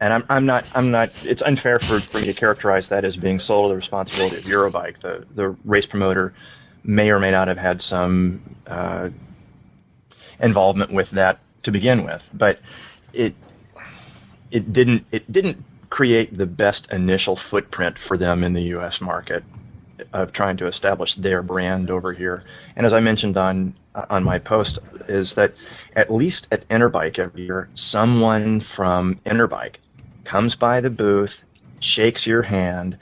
[0.04, 3.16] and I'm, I'm not I'm not it's unfair for, for me to characterize that as
[3.16, 5.00] being solely the responsibility of Eurobike.
[5.00, 6.34] The the race promoter
[6.84, 9.10] may or may not have had some uh,
[10.42, 12.60] involvement with that to begin with, but
[13.14, 13.34] it
[14.52, 19.00] it didn't it didn't create the best initial footprint for them in the U.S.
[19.00, 19.42] market
[20.12, 22.44] of trying to establish their brand over here.
[22.76, 23.74] And as I mentioned on
[24.10, 25.54] on my post, is that
[25.96, 29.76] at least at Interbike every year, someone from Interbike
[30.24, 31.44] comes by the booth,
[31.80, 32.98] shakes your hand,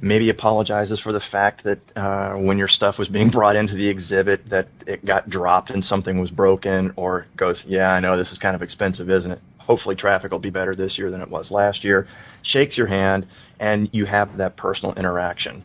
[0.00, 3.88] maybe apologizes for the fact that uh, when your stuff was being brought into the
[3.88, 8.32] exhibit that it got dropped and something was broken, or goes, "Yeah, I know this
[8.32, 9.40] is kind of expensive, isn't it?
[9.58, 12.06] Hopefully, traffic will be better this year than it was last year."
[12.42, 13.26] Shakes your hand,
[13.58, 15.62] and you have that personal interaction.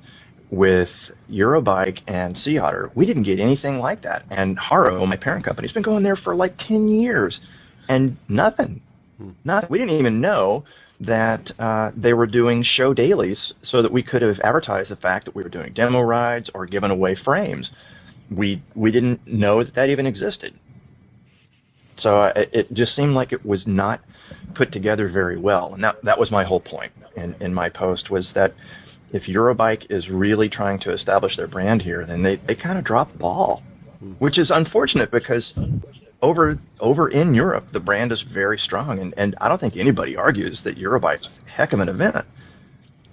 [0.52, 4.26] With Eurobike and Sea Otter, we didn't get anything like that.
[4.32, 7.42] And Haro, my parent company, has been going there for like ten years,
[7.88, 8.82] and nothing.
[9.18, 9.32] Hmm.
[9.44, 9.70] Nothing.
[9.70, 10.64] We didn't even know
[11.00, 15.26] that uh, they were doing show dailies so that we could have advertised the fact
[15.26, 17.72] that we were doing demo rides or given away frames.
[18.30, 20.54] We we didn't know that that even existed.
[21.96, 24.02] So uh, it, just seemed like it was not
[24.54, 28.10] put together very well, and that that was my whole point in, in my post
[28.10, 28.54] was that
[29.12, 32.84] if Eurobike is really trying to establish their brand here, then they, they kind of
[32.84, 33.64] dropped the ball,
[34.20, 35.58] which is unfortunate because
[36.22, 40.16] over over in Europe, the brand is very strong, and, and I don't think anybody
[40.16, 42.26] argues that Eurobike's a heck of an event.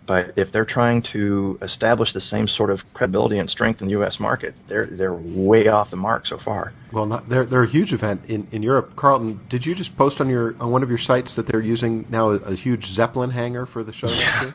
[0.07, 3.93] But if they're trying to establish the same sort of credibility and strength in the
[3.93, 4.21] U.S.
[4.21, 6.73] market, they're they're way off the mark so far.
[6.93, 8.95] Well, not, they're they're a huge event in, in Europe.
[8.95, 12.07] Carlton, did you just post on your on one of your sites that they're using
[12.09, 14.55] now a, a huge Zeppelin hangar for the show next year?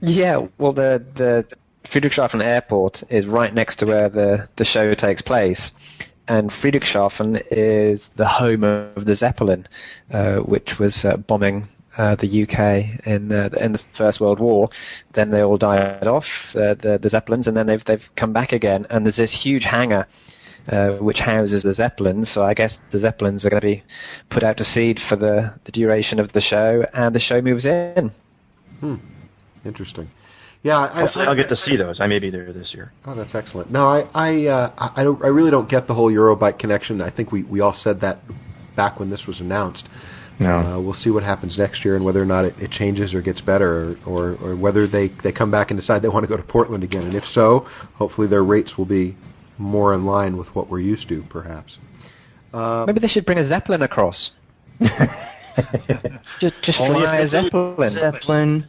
[0.00, 1.46] Yeah, well, the the
[1.84, 5.72] Friedrichshafen Airport is right next to where the the show takes place,
[6.28, 9.66] and Friedrichshafen is the home of the Zeppelin,
[10.10, 14.68] uh, which was uh, bombing uh, the UK in the in the First World War.
[15.12, 18.52] Then they all died off, uh, the the Zeppelins, and then they've they've come back
[18.52, 18.86] again.
[18.90, 20.06] And there's this huge hangar.
[20.66, 23.82] Uh, which houses the Zeppelins, so I guess the Zeppelins are going to be
[24.30, 27.66] put out to seed for the, the duration of the show, and the show moves
[27.66, 28.10] in.
[28.80, 28.94] Hmm.
[29.66, 30.08] Interesting.
[30.64, 32.00] Yeah, I, Hopefully I, will get to see those.
[32.00, 32.90] I may be there this year.
[33.04, 33.70] Oh, that's excellent.
[33.70, 37.02] No, I I uh, I, don't, I really don't get the whole Eurobike connection.
[37.02, 38.20] I think we, we all said that
[38.74, 39.90] back when this was announced.
[40.38, 40.56] No.
[40.56, 43.20] Uh, we'll see what happens next year and whether or not it, it changes or
[43.20, 46.28] gets better, or, or, or, whether they, they come back and decide they want to
[46.28, 47.04] go to Portland again.
[47.04, 49.14] And if so, hopefully their rates will be
[49.58, 51.78] more in line with what we're used to, perhaps.
[52.52, 54.32] Uh, Maybe they should bring a Zeppelin across.
[56.40, 57.90] Just, just Only fly a Zeppelin.
[57.90, 58.64] Zeppelin.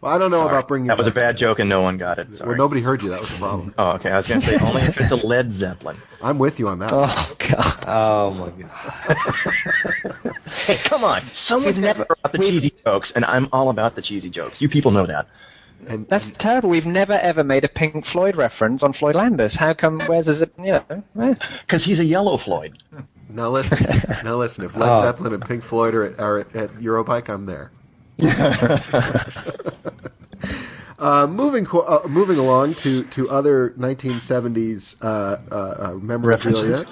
[0.00, 0.50] Well, I don't know Sorry.
[0.50, 0.86] about bringing.
[0.88, 2.36] That was a bad joke and no one got it.
[2.36, 2.48] Sorry.
[2.48, 3.10] Well, nobody heard you.
[3.10, 3.74] That was the problem.
[3.78, 4.10] Oh, okay.
[4.10, 5.96] I was going to say only if it's a Led Zeppelin.
[6.22, 6.90] I'm with you on that.
[6.92, 7.84] Oh God!
[7.86, 9.16] Oh my god.
[10.66, 11.22] Hey, come on.
[11.32, 14.60] Someone's See, never never- about the cheesy jokes, and I'm all about the cheesy jokes.
[14.60, 15.26] You people know that.
[15.86, 16.68] And, That's terrible.
[16.70, 19.56] We've never ever made a Pink Floyd reference on Floyd Landis.
[19.56, 20.00] How come?
[20.00, 20.52] Where's is it?
[20.58, 20.82] You
[21.14, 21.36] know.
[21.60, 22.82] Because he's a yellow Floyd.
[23.30, 23.78] now listen.
[24.24, 24.64] now listen.
[24.64, 25.00] If Led Oh.
[25.02, 27.70] Zeppelin and Pink Floyd are at, are at, at Eurobike, I'm there.
[30.98, 36.84] uh, moving uh, moving along to, to other 1970s uh, uh, uh, memorabilia.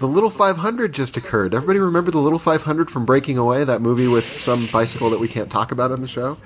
[0.00, 1.54] The Little 500 just occurred.
[1.54, 5.26] Everybody remember the Little 500 from Breaking Away, that movie with some bicycle that we
[5.26, 6.38] can't talk about on the show?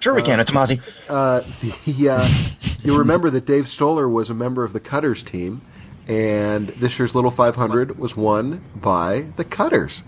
[0.00, 0.40] Sure, we can.
[0.40, 0.80] It's Masi.
[1.08, 1.40] Uh,
[1.86, 2.28] the, uh,
[2.82, 5.62] you'll remember that Dave Stoller was a member of the Cutters team,
[6.06, 10.02] and this year's Little 500 was won by the Cutters.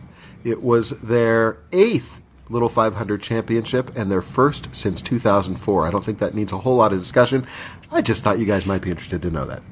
[0.45, 2.20] It was their eighth
[2.51, 5.87] Little 500 championship and their first since 2004.
[5.87, 7.47] I don't think that needs a whole lot of discussion.
[7.93, 9.63] I just thought you guys might be interested to know that.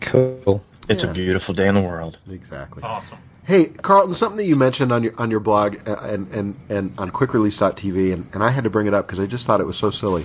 [0.00, 0.62] Cool.
[0.88, 1.10] It's Yeah.
[1.10, 2.18] a beautiful day in the world.
[2.30, 2.82] Exactly.
[2.84, 3.18] Awesome.
[3.44, 6.94] Hey, Carlton, something that you mentioned on your on your blog uh, and and, and
[6.96, 9.66] on quickrelease.tv, and, and I had to bring it up because I just thought it
[9.66, 10.24] was so silly.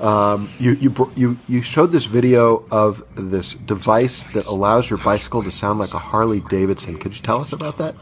[0.00, 5.42] Um, you you you you showed this video of this device that allows your bicycle
[5.42, 6.98] to sound like a Harley Davidson.
[6.98, 7.94] Could you tell us about that?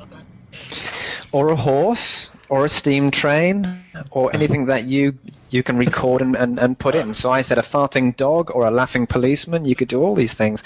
[1.33, 5.17] or a horse, or a steam train, or anything that you
[5.49, 7.15] you can record and, and, and put in.
[7.15, 9.65] So I said a farting dog or a laughing policeman.
[9.65, 10.63] You could do all these things.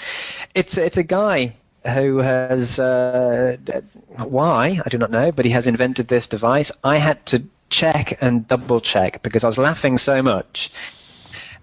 [0.53, 1.53] It's it's a guy
[1.93, 3.55] who has uh,
[4.17, 6.73] why I do not know, but he has invented this device.
[6.83, 10.69] I had to check and double check because I was laughing so much.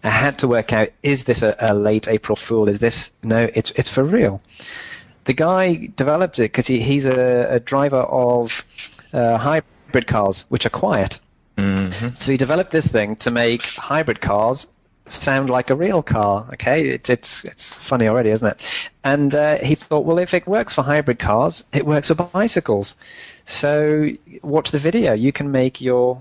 [0.05, 2.71] I had to work out: is this a, a late April Fool?
[2.71, 3.51] Is this no?
[3.53, 4.41] It's it's for real.
[5.25, 8.65] The guy developed it because he, he's a, a driver of
[9.13, 9.37] uh,
[9.95, 11.21] hybrid cars, which are quiet.
[12.17, 14.67] So he developed this thing to make hybrid cars
[15.07, 16.49] sound like a real car.
[16.55, 18.91] Okay, it, it's it's funny already, isn't it?
[19.05, 22.97] And uh, he thought, well, if it works for hybrid cars, it works for bicycles.
[23.45, 24.11] So
[24.43, 25.13] watch the video.
[25.13, 26.21] You can make your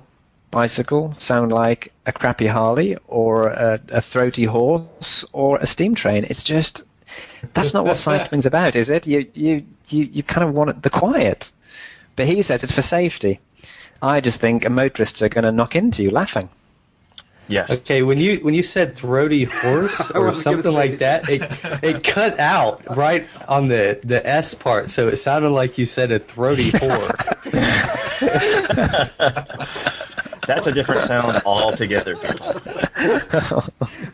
[0.51, 6.27] bicycle sound like a crappy Harley or a, a throaty horse or a steam train.
[6.29, 6.83] It's just
[7.55, 9.07] that's not what cycling's about, is it?
[9.07, 11.51] You you you, you kind of want the quiet.
[12.15, 13.39] But he says it's for safety.
[14.03, 16.49] I just think motorists are going to knock into you laughing.
[17.47, 17.69] Yes.
[17.71, 21.41] Okay, when you when you said throaty horse or something say- like that, it
[21.83, 26.11] it cut out right on the the S part, so it sounded like you said
[26.11, 27.11] a throaty whore.
[30.47, 32.61] That's a different sound altogether, people.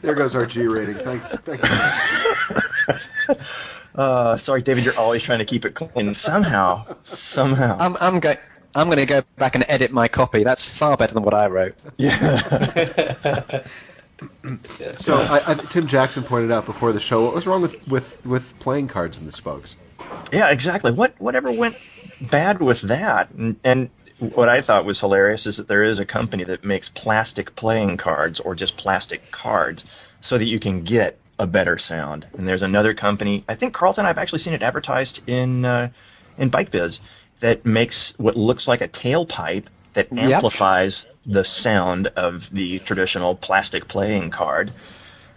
[0.02, 0.96] There goes our G rating.
[0.96, 1.62] Thank, thank
[3.30, 3.36] you.
[3.96, 6.14] Uh, sorry, David, you're always trying to keep it clean.
[6.14, 7.78] Somehow, somehow.
[7.80, 8.38] I'm I'm going.
[8.76, 10.44] I'm going to go back and edit my copy.
[10.44, 11.76] That's far better than what I wrote.
[14.80, 14.96] Yeah.
[14.98, 18.26] So I, I, Tim Jackson pointed out before the show what was wrong with, with,
[18.26, 19.78] with playing cards in the spokes.
[20.34, 20.92] Yeah, exactly.
[20.92, 21.78] What whatever went
[22.22, 23.30] bad with that?
[23.32, 26.90] And, and what I thought was hilarious is that there is a company that makes
[26.90, 29.86] plastic playing cards or just plastic cards
[30.22, 32.28] so that you can get a better sound.
[32.38, 33.46] And there's another company.
[33.48, 34.06] I think Carlton.
[34.06, 35.90] I've actually seen it advertised in uh,
[36.38, 37.00] in Bike Biz
[37.40, 40.18] that makes what looks like a tailpipe that Yep.
[40.18, 44.74] amplifies the sound of the traditional plastic playing card.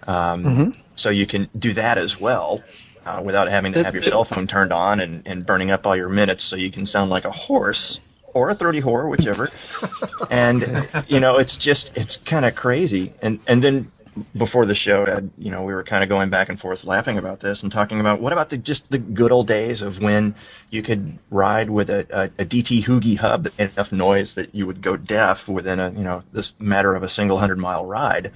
[0.07, 0.71] Um, Mm-hmm.
[0.97, 2.65] So you can do that as well
[3.07, 5.97] uh, without having to have your cell phone turned on and, and burning up all
[5.97, 8.01] your minutes so you can sound like a horse
[8.35, 9.53] or a throaty whore, whichever.
[10.31, 13.15] and, you know, it's just, it's kind of crazy.
[13.23, 13.92] And, and then
[14.37, 17.17] before the show, uh, you know, we were kind of going back and forth laughing
[17.17, 20.35] about this and talking about what about the just the good old days of when
[20.71, 24.55] you could ride with a, a, a DT Hügi hub that made enough noise that
[24.55, 27.87] you would go deaf within a, you know, this matter of a single hundred mile
[27.87, 28.33] ride.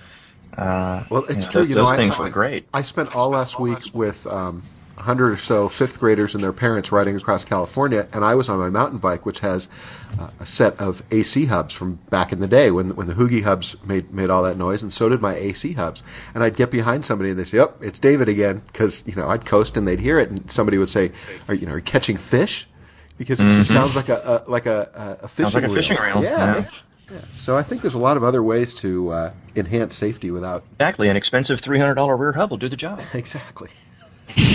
[0.57, 1.61] Uh, Well, it's you know, true.
[1.61, 2.67] Those, you know, those I- things I- were great.
[2.73, 4.63] I spent all last week with um,
[4.97, 8.59] 100 or so fifth graders and their parents riding across California, and I was on
[8.59, 9.69] my mountain bike, which has
[10.19, 13.43] uh, a set of AC hubs from back in the day when when the Hügi
[13.43, 16.03] hubs made made all that noise, and so did my AC hubs.
[16.35, 19.29] And I'd get behind somebody, and they'd say, "Yep, it's David again," because you know
[19.29, 21.13] I'd coast, and they'd hear it, and somebody would say,
[21.49, 22.67] "Are you know are you catching fish?"
[23.19, 25.55] Because it just sounds like a, a like a, a, fishing Mm-hmm.
[25.55, 25.75] like a reel.
[25.75, 26.57] fishing reel, Yeah.
[26.57, 26.69] yeah.
[27.13, 27.21] Yeah.
[27.37, 31.09] So I think there's a lot of other ways to uh, enhance safety without Exactly,
[31.09, 33.01] an expensive three hundred dollar rear hub will do the job.
[33.15, 33.71] Exactly.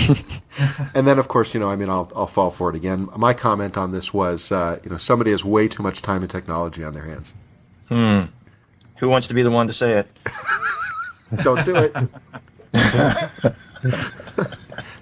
[0.94, 3.08] and then, of course, you know, I mean, I'll I'll fall for it again.
[3.16, 6.30] My comment on this was, uh, you know, somebody has way too much time and
[6.30, 7.32] technology on their hands.
[8.98, 10.08] Who wants to be the one to say it?
[11.42, 11.96] Don't do it.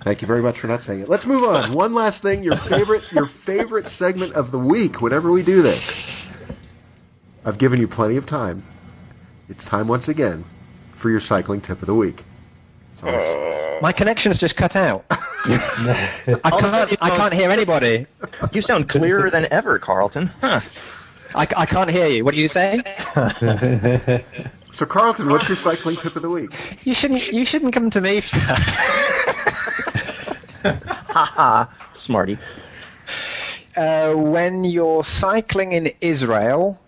[0.02, 1.08] Thank you very much for not saying it.
[1.08, 1.72] Let's move on.
[1.74, 6.26] One last thing, your favorite your favorite segment of the week whenever we do this.
[7.44, 8.64] I've given you plenty of time.
[9.48, 10.44] It's time once again
[10.92, 12.24] for your cycling tip of the week.
[13.80, 15.04] My connection's just cut out.
[15.10, 17.02] I can't.
[17.02, 18.06] I can't hear anybody.
[18.52, 20.26] You sound clearer than ever, Carlton.
[20.40, 20.60] Huh.
[21.34, 22.24] I, I can't hear you.
[22.24, 22.82] What are you saying?
[24.72, 26.54] So Carlton, what's your cycling tip of the week?
[26.86, 27.26] You shouldn't.
[27.32, 28.80] You shouldn't come to me first.
[31.94, 32.38] Smarty.
[33.76, 36.80] Uh, when you're cycling in Israel,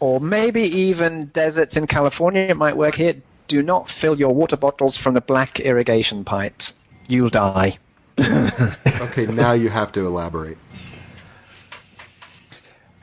[0.00, 3.14] or maybe even deserts in California, it might work here.
[3.48, 6.74] Do not fill your water bottles from the black irrigation pipes.
[7.08, 7.78] You'll die.
[9.00, 10.58] Okay, now you have to elaborate.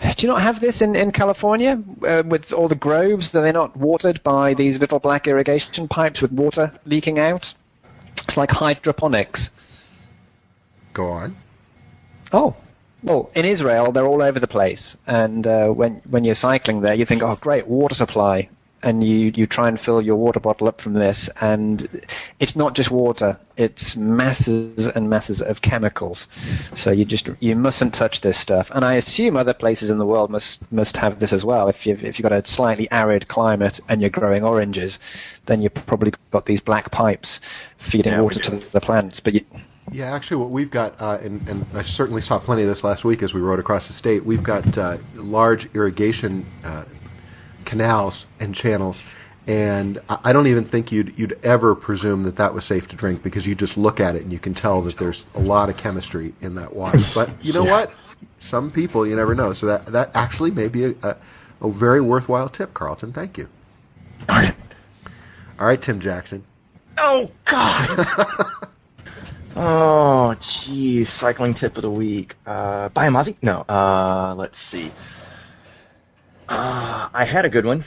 [0.02, 3.34] Do you not have this in, in California uh, with all the groves?
[3.34, 7.54] Are they not watered by these little black irrigation pipes with water leaking out?
[8.24, 9.52] It's like hydroponics.
[10.93, 11.36] Go on.
[12.32, 12.56] Oh,
[13.04, 14.98] well, in Israel, they're all over the place.
[15.08, 18.50] And uh, when, when you're cycling there, you think, oh, great, water supply.
[18.86, 21.30] And you, you try and fill your water bottle up from this.
[21.42, 21.90] And
[22.40, 26.28] it's not just water, it's masses and masses of chemicals.
[26.76, 28.72] So you just you mustn't touch this stuff.
[28.76, 31.68] And I assume other places in the world must, must have this as well.
[31.68, 35.00] If you've, if you've got a slightly arid climate and you're growing oranges,
[35.48, 37.42] then you've probably got these black pipes
[37.78, 39.20] feeding Yeah, water to the plants.
[39.20, 39.46] But you,
[39.92, 43.06] Yeah, actually, what we've got, uh, and, and I certainly saw plenty of this last
[43.06, 44.26] week as we rode across the state.
[44.26, 46.86] We've got uh, large irrigation uh,
[47.66, 49.01] canals and channels,
[49.47, 52.95] and I I don't even think you'd you'd ever presume that that was safe to
[52.95, 55.70] drink because you just look at it and you can tell that there's a lot
[55.70, 56.99] of chemistry in that water.
[57.13, 57.91] But you know what?
[58.39, 59.53] Some people you never know.
[59.53, 61.18] So that that actually may be a, a,
[61.61, 63.13] a very worthwhile tip, Carlton.
[63.13, 63.47] Thank you.
[64.28, 64.55] Darn it.
[65.59, 66.43] All right, Tim Jackson.
[66.97, 67.89] Oh God.
[69.55, 71.07] oh jeez.
[71.07, 72.36] Cycling tip of the week.
[72.45, 73.36] Uh, buy a Masi?
[73.41, 73.61] No.
[73.70, 74.91] Uh, let's see.
[76.48, 77.84] Uh, I had a good one.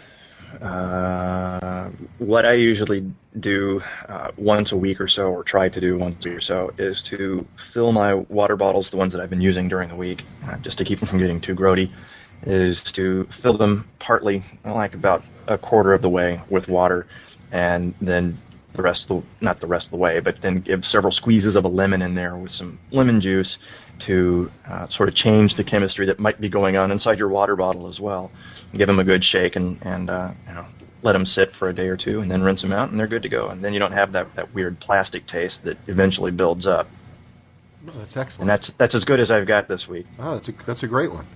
[0.61, 3.05] Uh, what I usually
[3.39, 6.41] do uh, once a week or so, or try to do once a week or
[6.41, 9.97] so, is to fill my water bottles, the ones that I've been using during the
[9.97, 11.91] week, uh, just to keep them from getting too grody,
[12.43, 17.07] is to fill them partly, like about a quarter of the way, with water,
[17.53, 18.37] and then
[18.75, 21.57] the rest of the not the rest of the way, but then give several squeezes
[21.57, 23.59] of a lemon in there with some lemon juice
[24.01, 27.57] to uh, sort of change the chemistry that might be going on inside your water
[27.57, 28.31] bottle as well.
[28.73, 30.67] Give them a good shake and and uh, you know
[31.03, 33.07] let them sit for a day or two, and then rinse them out, and they're
[33.07, 33.49] good to go.
[33.49, 36.89] And then you don't have that, that weird plastic taste that eventually builds up.
[37.87, 38.43] Oh, that's excellent.
[38.43, 40.07] And that's that's as good as I've got this week.
[40.19, 41.27] Oh, that's a that's a great one.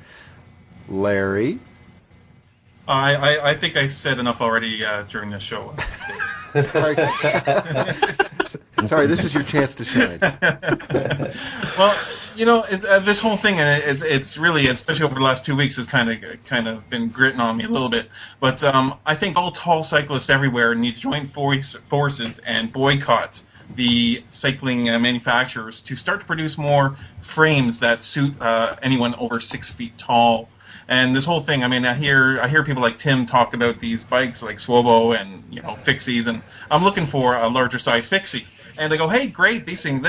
[0.88, 1.60] Larry.
[2.88, 5.74] I, I, I think I said enough already uh, during the show.
[6.64, 6.96] Sorry.
[8.86, 10.18] Sorry, this is your chance to shine.
[11.78, 11.96] well,
[12.34, 15.44] you know, it, uh, this whole thing, and it, it's really, especially over the last
[15.44, 18.08] two weeks, has kind of kind of been gritting on me a little bit.
[18.40, 23.42] But um, I think all tall cyclists everywhere need to join force, forces and boycott
[23.74, 29.40] the cycling uh, manufacturers to start to produce more frames that suit uh, anyone over
[29.40, 30.48] six feet tall.
[30.92, 33.80] And this whole thing, I mean, I hear I hear people like Tim talk about
[33.80, 38.06] these bikes like Swobo and you know Fixies, and I'm looking for a larger size
[38.06, 38.44] Fixie.
[38.76, 40.00] And they go, hey, great, these things,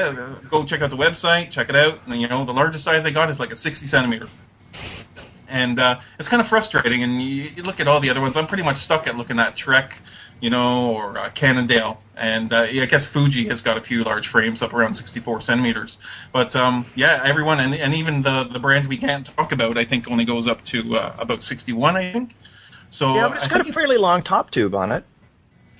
[0.49, 1.99] go check out the website, check it out.
[2.05, 4.29] And, you know, the largest size they got is like a 60 centimeter.
[5.49, 7.03] And uh, it's kind of frustrating.
[7.03, 9.38] And you, you look at all the other ones, I'm pretty much stuck at looking
[9.38, 10.01] at Trek,
[10.44, 12.02] you know, or uh, Cannondale.
[12.18, 15.39] And uh, yeah, I guess Fuji has got a few large frames up around 64
[15.39, 15.98] centimeters.
[16.34, 19.86] But um, yeah, everyone, and, and even the, the brand we can't talk about, I
[19.86, 22.32] think only goes up to uh, about 61, I think.
[22.89, 25.06] So Yeah, but it's I got a think fairly long top tube on it.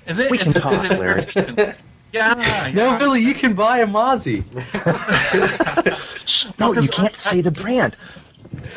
[0.07, 0.32] Is it?
[0.32, 1.74] We is can it- talk, is it- Larry.
[2.14, 2.36] Yeah,
[2.76, 2.97] No, yeah.
[2.99, 4.43] Billy, you can buy a Masi.
[6.59, 7.95] No, because you can't I- say the brand.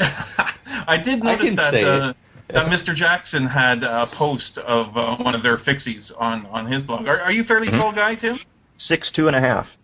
[0.89, 2.16] I did notice can that uh, it.
[2.49, 2.94] That Mr.
[2.94, 7.07] Jackson had a post of uh, one of their fixies on, on his blog.
[7.09, 7.80] Are, are you a fairly Mm-hmm.
[7.80, 8.38] tall guy, Tim?
[8.76, 9.76] Six two and a half.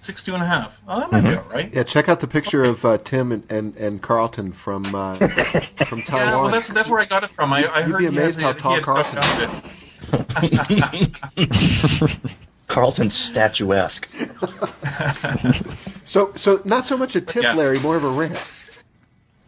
[0.00, 0.80] Six two and a half.
[0.88, 1.72] Oh, that might be all right.
[1.72, 5.14] Yeah, check out the picture of uh, Tim and, and, and Carlton from uh,
[5.86, 6.42] from Yeah, Taiwan.
[6.42, 7.52] well, that's that's where I got it from.
[7.52, 9.64] I, I You'd heard be he amazed had, how tall Carlton stuck
[11.32, 12.30] outfit.
[12.68, 14.08] Carlton statuesque.
[16.04, 17.54] so so not so much a tip, Yeah.
[17.54, 18.38] Larry, more of a rant.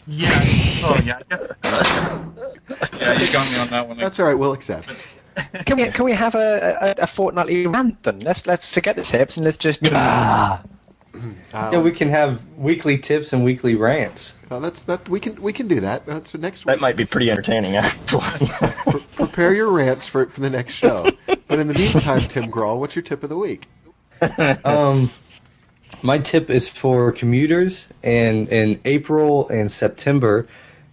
[0.07, 0.29] Yeah.
[0.87, 1.19] Oh, yeah.
[1.19, 1.53] I guess.
[3.01, 3.97] yeah, you got me on that one.
[3.97, 4.35] That's all right.
[4.39, 4.95] We'll accept.
[5.67, 8.21] Can we can we have a, a, a fortnightly rant then?
[8.21, 10.63] Let's let's forget the tips and let's just ah.
[11.53, 14.39] Uh, Yeah, we can have weekly tips and weekly rants.
[14.51, 15.09] uh, that's that.
[15.09, 16.09] We can we can do that.
[16.09, 18.21] Uh, so next That week, might be pretty entertaining, actually.
[18.87, 21.11] pre- prepare your rants for for the next show.
[21.27, 23.67] But in the meantime, Tim Grahl, what's your tip of the week?
[24.65, 25.11] Um,
[26.05, 30.47] my tip is for commuters and in April and September,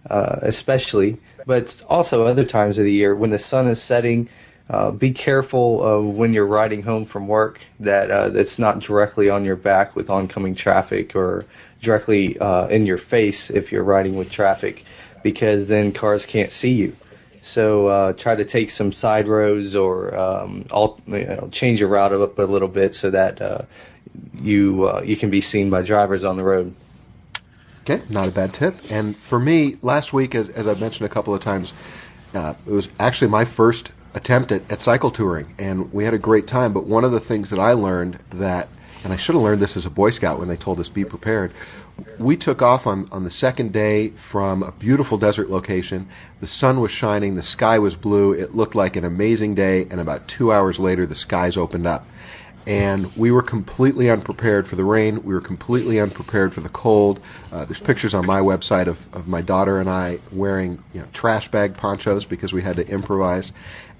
[0.08, 4.26] uh, especially, but also other times of the year when the sun is setting.
[4.70, 9.28] Uh, be careful of when you're riding home from work that uh, it's not directly
[9.28, 11.44] on your back with oncoming traffic or
[11.82, 14.82] directly uh, in your face if you're riding with traffic,
[15.22, 16.96] because then cars can't see you.
[17.42, 20.64] So uh, try to take some side roads or um,
[21.08, 23.62] you know, change your route up a little bit so that uh,
[24.40, 26.72] you uh, you can be seen by drivers on the road.
[27.80, 28.76] Okay, not a bad tip.
[28.88, 31.72] And for me, last week, as, as I've mentioned a couple of times,
[32.32, 36.18] uh, it was actually my first attempt at, at cycle touring, and we had a
[36.18, 36.72] great time.
[36.72, 38.68] But one of the things that I learned that,
[39.02, 41.04] and I should have learned this as a Boy Scout when they told us be
[41.04, 41.52] prepared,
[42.18, 46.08] we took off on, on the second day from a beautiful desert location.
[46.40, 48.32] The sun was shining, the sky was blue.
[48.32, 52.06] It looked like an amazing day, and about two hours later, the skies opened up.
[52.64, 55.24] And we were completely unprepared for the rain.
[55.24, 57.20] We were completely unprepared for the cold.
[57.50, 61.08] Uh, there's pictures on my website of, of my daughter and I wearing you know,
[61.12, 63.50] trash bag ponchos because we had to improvise.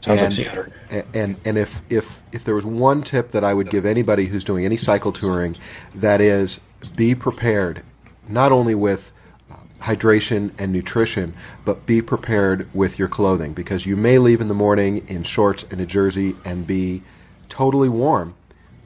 [0.00, 0.72] Sounds like and, theater.
[0.90, 4.26] and and and if if if there was one tip that I would give anybody
[4.26, 5.56] who's doing any cycle touring,
[5.94, 6.58] that is
[6.88, 7.82] be prepared,
[8.28, 9.12] not only with
[9.50, 14.48] uh, hydration and nutrition, but be prepared with your clothing because you may leave in
[14.48, 17.02] the morning in shorts and a jersey and be
[17.48, 18.34] totally warm,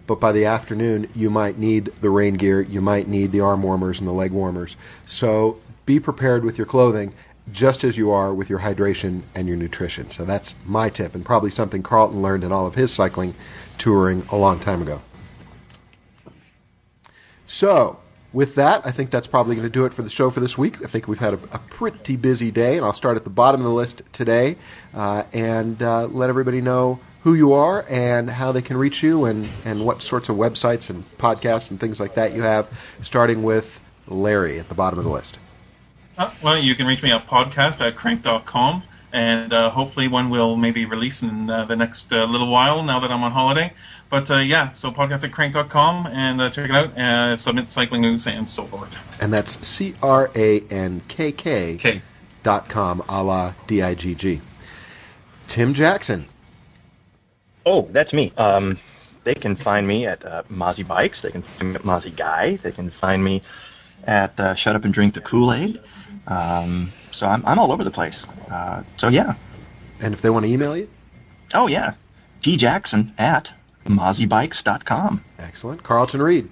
[0.07, 3.63] but by the afternoon you might need the rain gear, you might need the arm
[3.63, 4.77] warmers and the leg warmers.
[5.07, 7.15] So be prepared with your clothing
[7.53, 10.11] just as you are with your hydration and your nutrition.
[10.11, 13.35] So that's my tip, and probably something Carlton learned in all of his cycling
[13.79, 15.01] touring a long time ago.
[17.47, 17.99] So,
[18.33, 20.59] with that, I think that's probably going to do it for the show for this
[20.59, 20.85] week.
[20.85, 23.61] I think we've had a, a pretty busy day, and I'll start at the bottom
[23.61, 24.57] of the list today
[24.95, 29.25] uh, and uh, let everybody know who you are and how they can reach you
[29.25, 32.69] and, and what sorts of websites and podcasts and things like that you have,
[33.03, 35.39] starting with Larry at the bottom of the list.
[36.19, 38.83] Uh, well, you can reach me at podcast at crankk.com,
[39.13, 43.01] and uh, hopefully one will maybe release in uh, the next uh, little while now
[43.01, 43.73] that I'm on holiday.
[44.09, 48.03] But uh, yeah, so podcast at crankk.com, and uh, check it out, uh, submit cycling
[48.03, 49.21] news and so forth.
[49.21, 52.01] And that's C R A N K K
[52.43, 54.41] dot com, a la D I G G.
[55.49, 56.27] Tim Jackson.
[57.65, 58.33] Oh, that's me.
[58.37, 58.79] Um,
[59.25, 61.21] they can find me at uh, Masi Bikes.
[61.21, 62.57] They can find me at Masi Guy.
[62.57, 63.43] They can find me
[64.05, 65.81] at uh, Shut Up and Drink the Kool Aid.
[66.29, 68.25] Um, so I'm, I'm all over the place.
[68.51, 69.35] Uh, so yeah.
[70.01, 70.89] And if they want to email you,
[71.55, 71.95] Oh yeah.
[72.43, 73.51] T Jackson at
[73.87, 75.25] MasiBikes.com.
[75.39, 75.83] excellent.
[75.83, 76.49] Carlton Reid.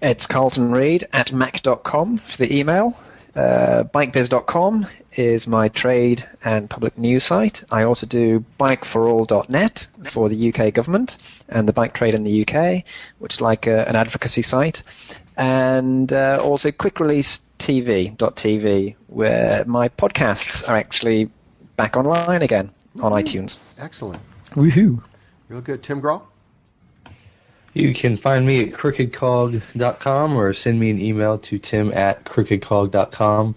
[0.00, 2.96] It's Carlton Reid at mac.com for the email.
[3.34, 7.64] Uh, bikebiz.com is my trade and public news site.
[7.70, 11.16] I also do bikeforall.net for the UK government
[11.48, 12.84] and the bike trade in the UK,
[13.18, 14.82] which is like a, an advocacy site.
[15.36, 21.30] And uh, also quickreleasetv.tv, where my podcasts are actually
[21.76, 23.56] back online again on iTunes.
[23.78, 24.20] Excellent.
[24.50, 25.02] Woohoo!
[25.52, 25.82] Real good.
[25.82, 26.22] Tim Grahl.
[27.74, 33.54] You can find me at crookedcog.com or send me an email to tim at crookedcog.com.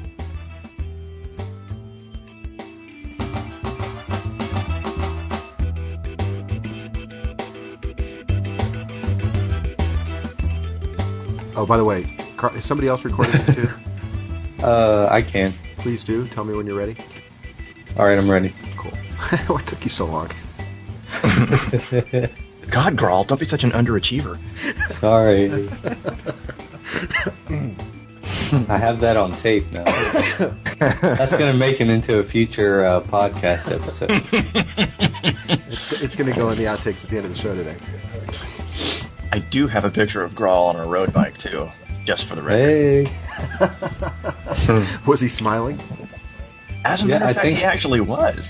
[11.56, 12.04] Oh, by the way,
[12.38, 13.70] Car- is somebody else recording this too?
[14.64, 15.54] Uh, I can.
[15.78, 16.26] Please do.
[16.28, 16.96] Tell me when you're ready.
[17.98, 18.54] All right, I'm ready.
[18.78, 18.92] Cool.
[19.48, 20.30] what took you so long?
[22.72, 24.38] God, Grahl, don't be such an underachiever.
[24.90, 25.52] Sorry.
[28.70, 29.84] I have that on tape now.
[31.02, 34.12] That's going to make it into a future uh, podcast episode.
[35.68, 37.76] It's, it's going to go in the outtakes at the end of the show today.
[39.32, 41.70] I do have a picture of Grahl on a road bike too,
[42.06, 43.08] just for the record.
[43.08, 44.86] Hey.
[45.08, 45.80] Was he smiling?
[46.86, 48.50] As a Yeah, matter of I fact, think- he actually was.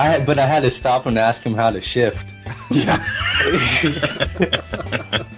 [0.00, 2.34] I had, but I had to stop and ask him how to shift.
[2.70, 2.96] Yeah.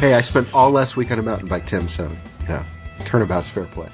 [0.00, 1.88] Hey, I spent all last week on a mountain bike, Tim.
[1.88, 2.10] So
[2.42, 2.62] you know,
[3.04, 3.88] turnabout's fair play.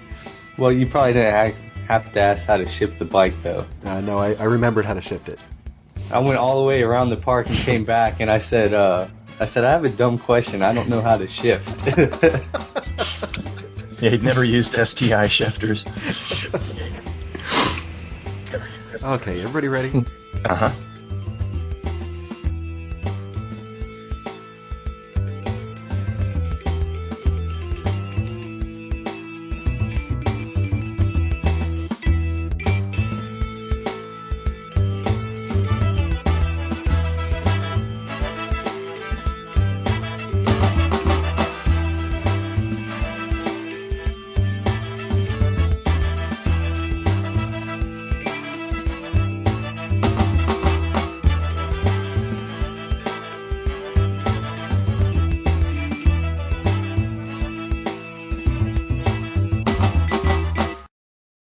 [0.56, 3.66] Well, you probably didn't ha- have to ask how to shift the bike though.
[3.84, 5.38] Uh, no, I, I remembered how to shift it.
[6.10, 9.08] I went all the way around the park and came back, and I said, uh,
[9.38, 10.62] "I said I have a dumb question.
[10.62, 11.96] I don't know how to shift."
[14.00, 15.84] yeah, he'd never used STI shifters.
[19.02, 20.04] Okay, everybody ready?
[20.44, 20.72] Uh huh.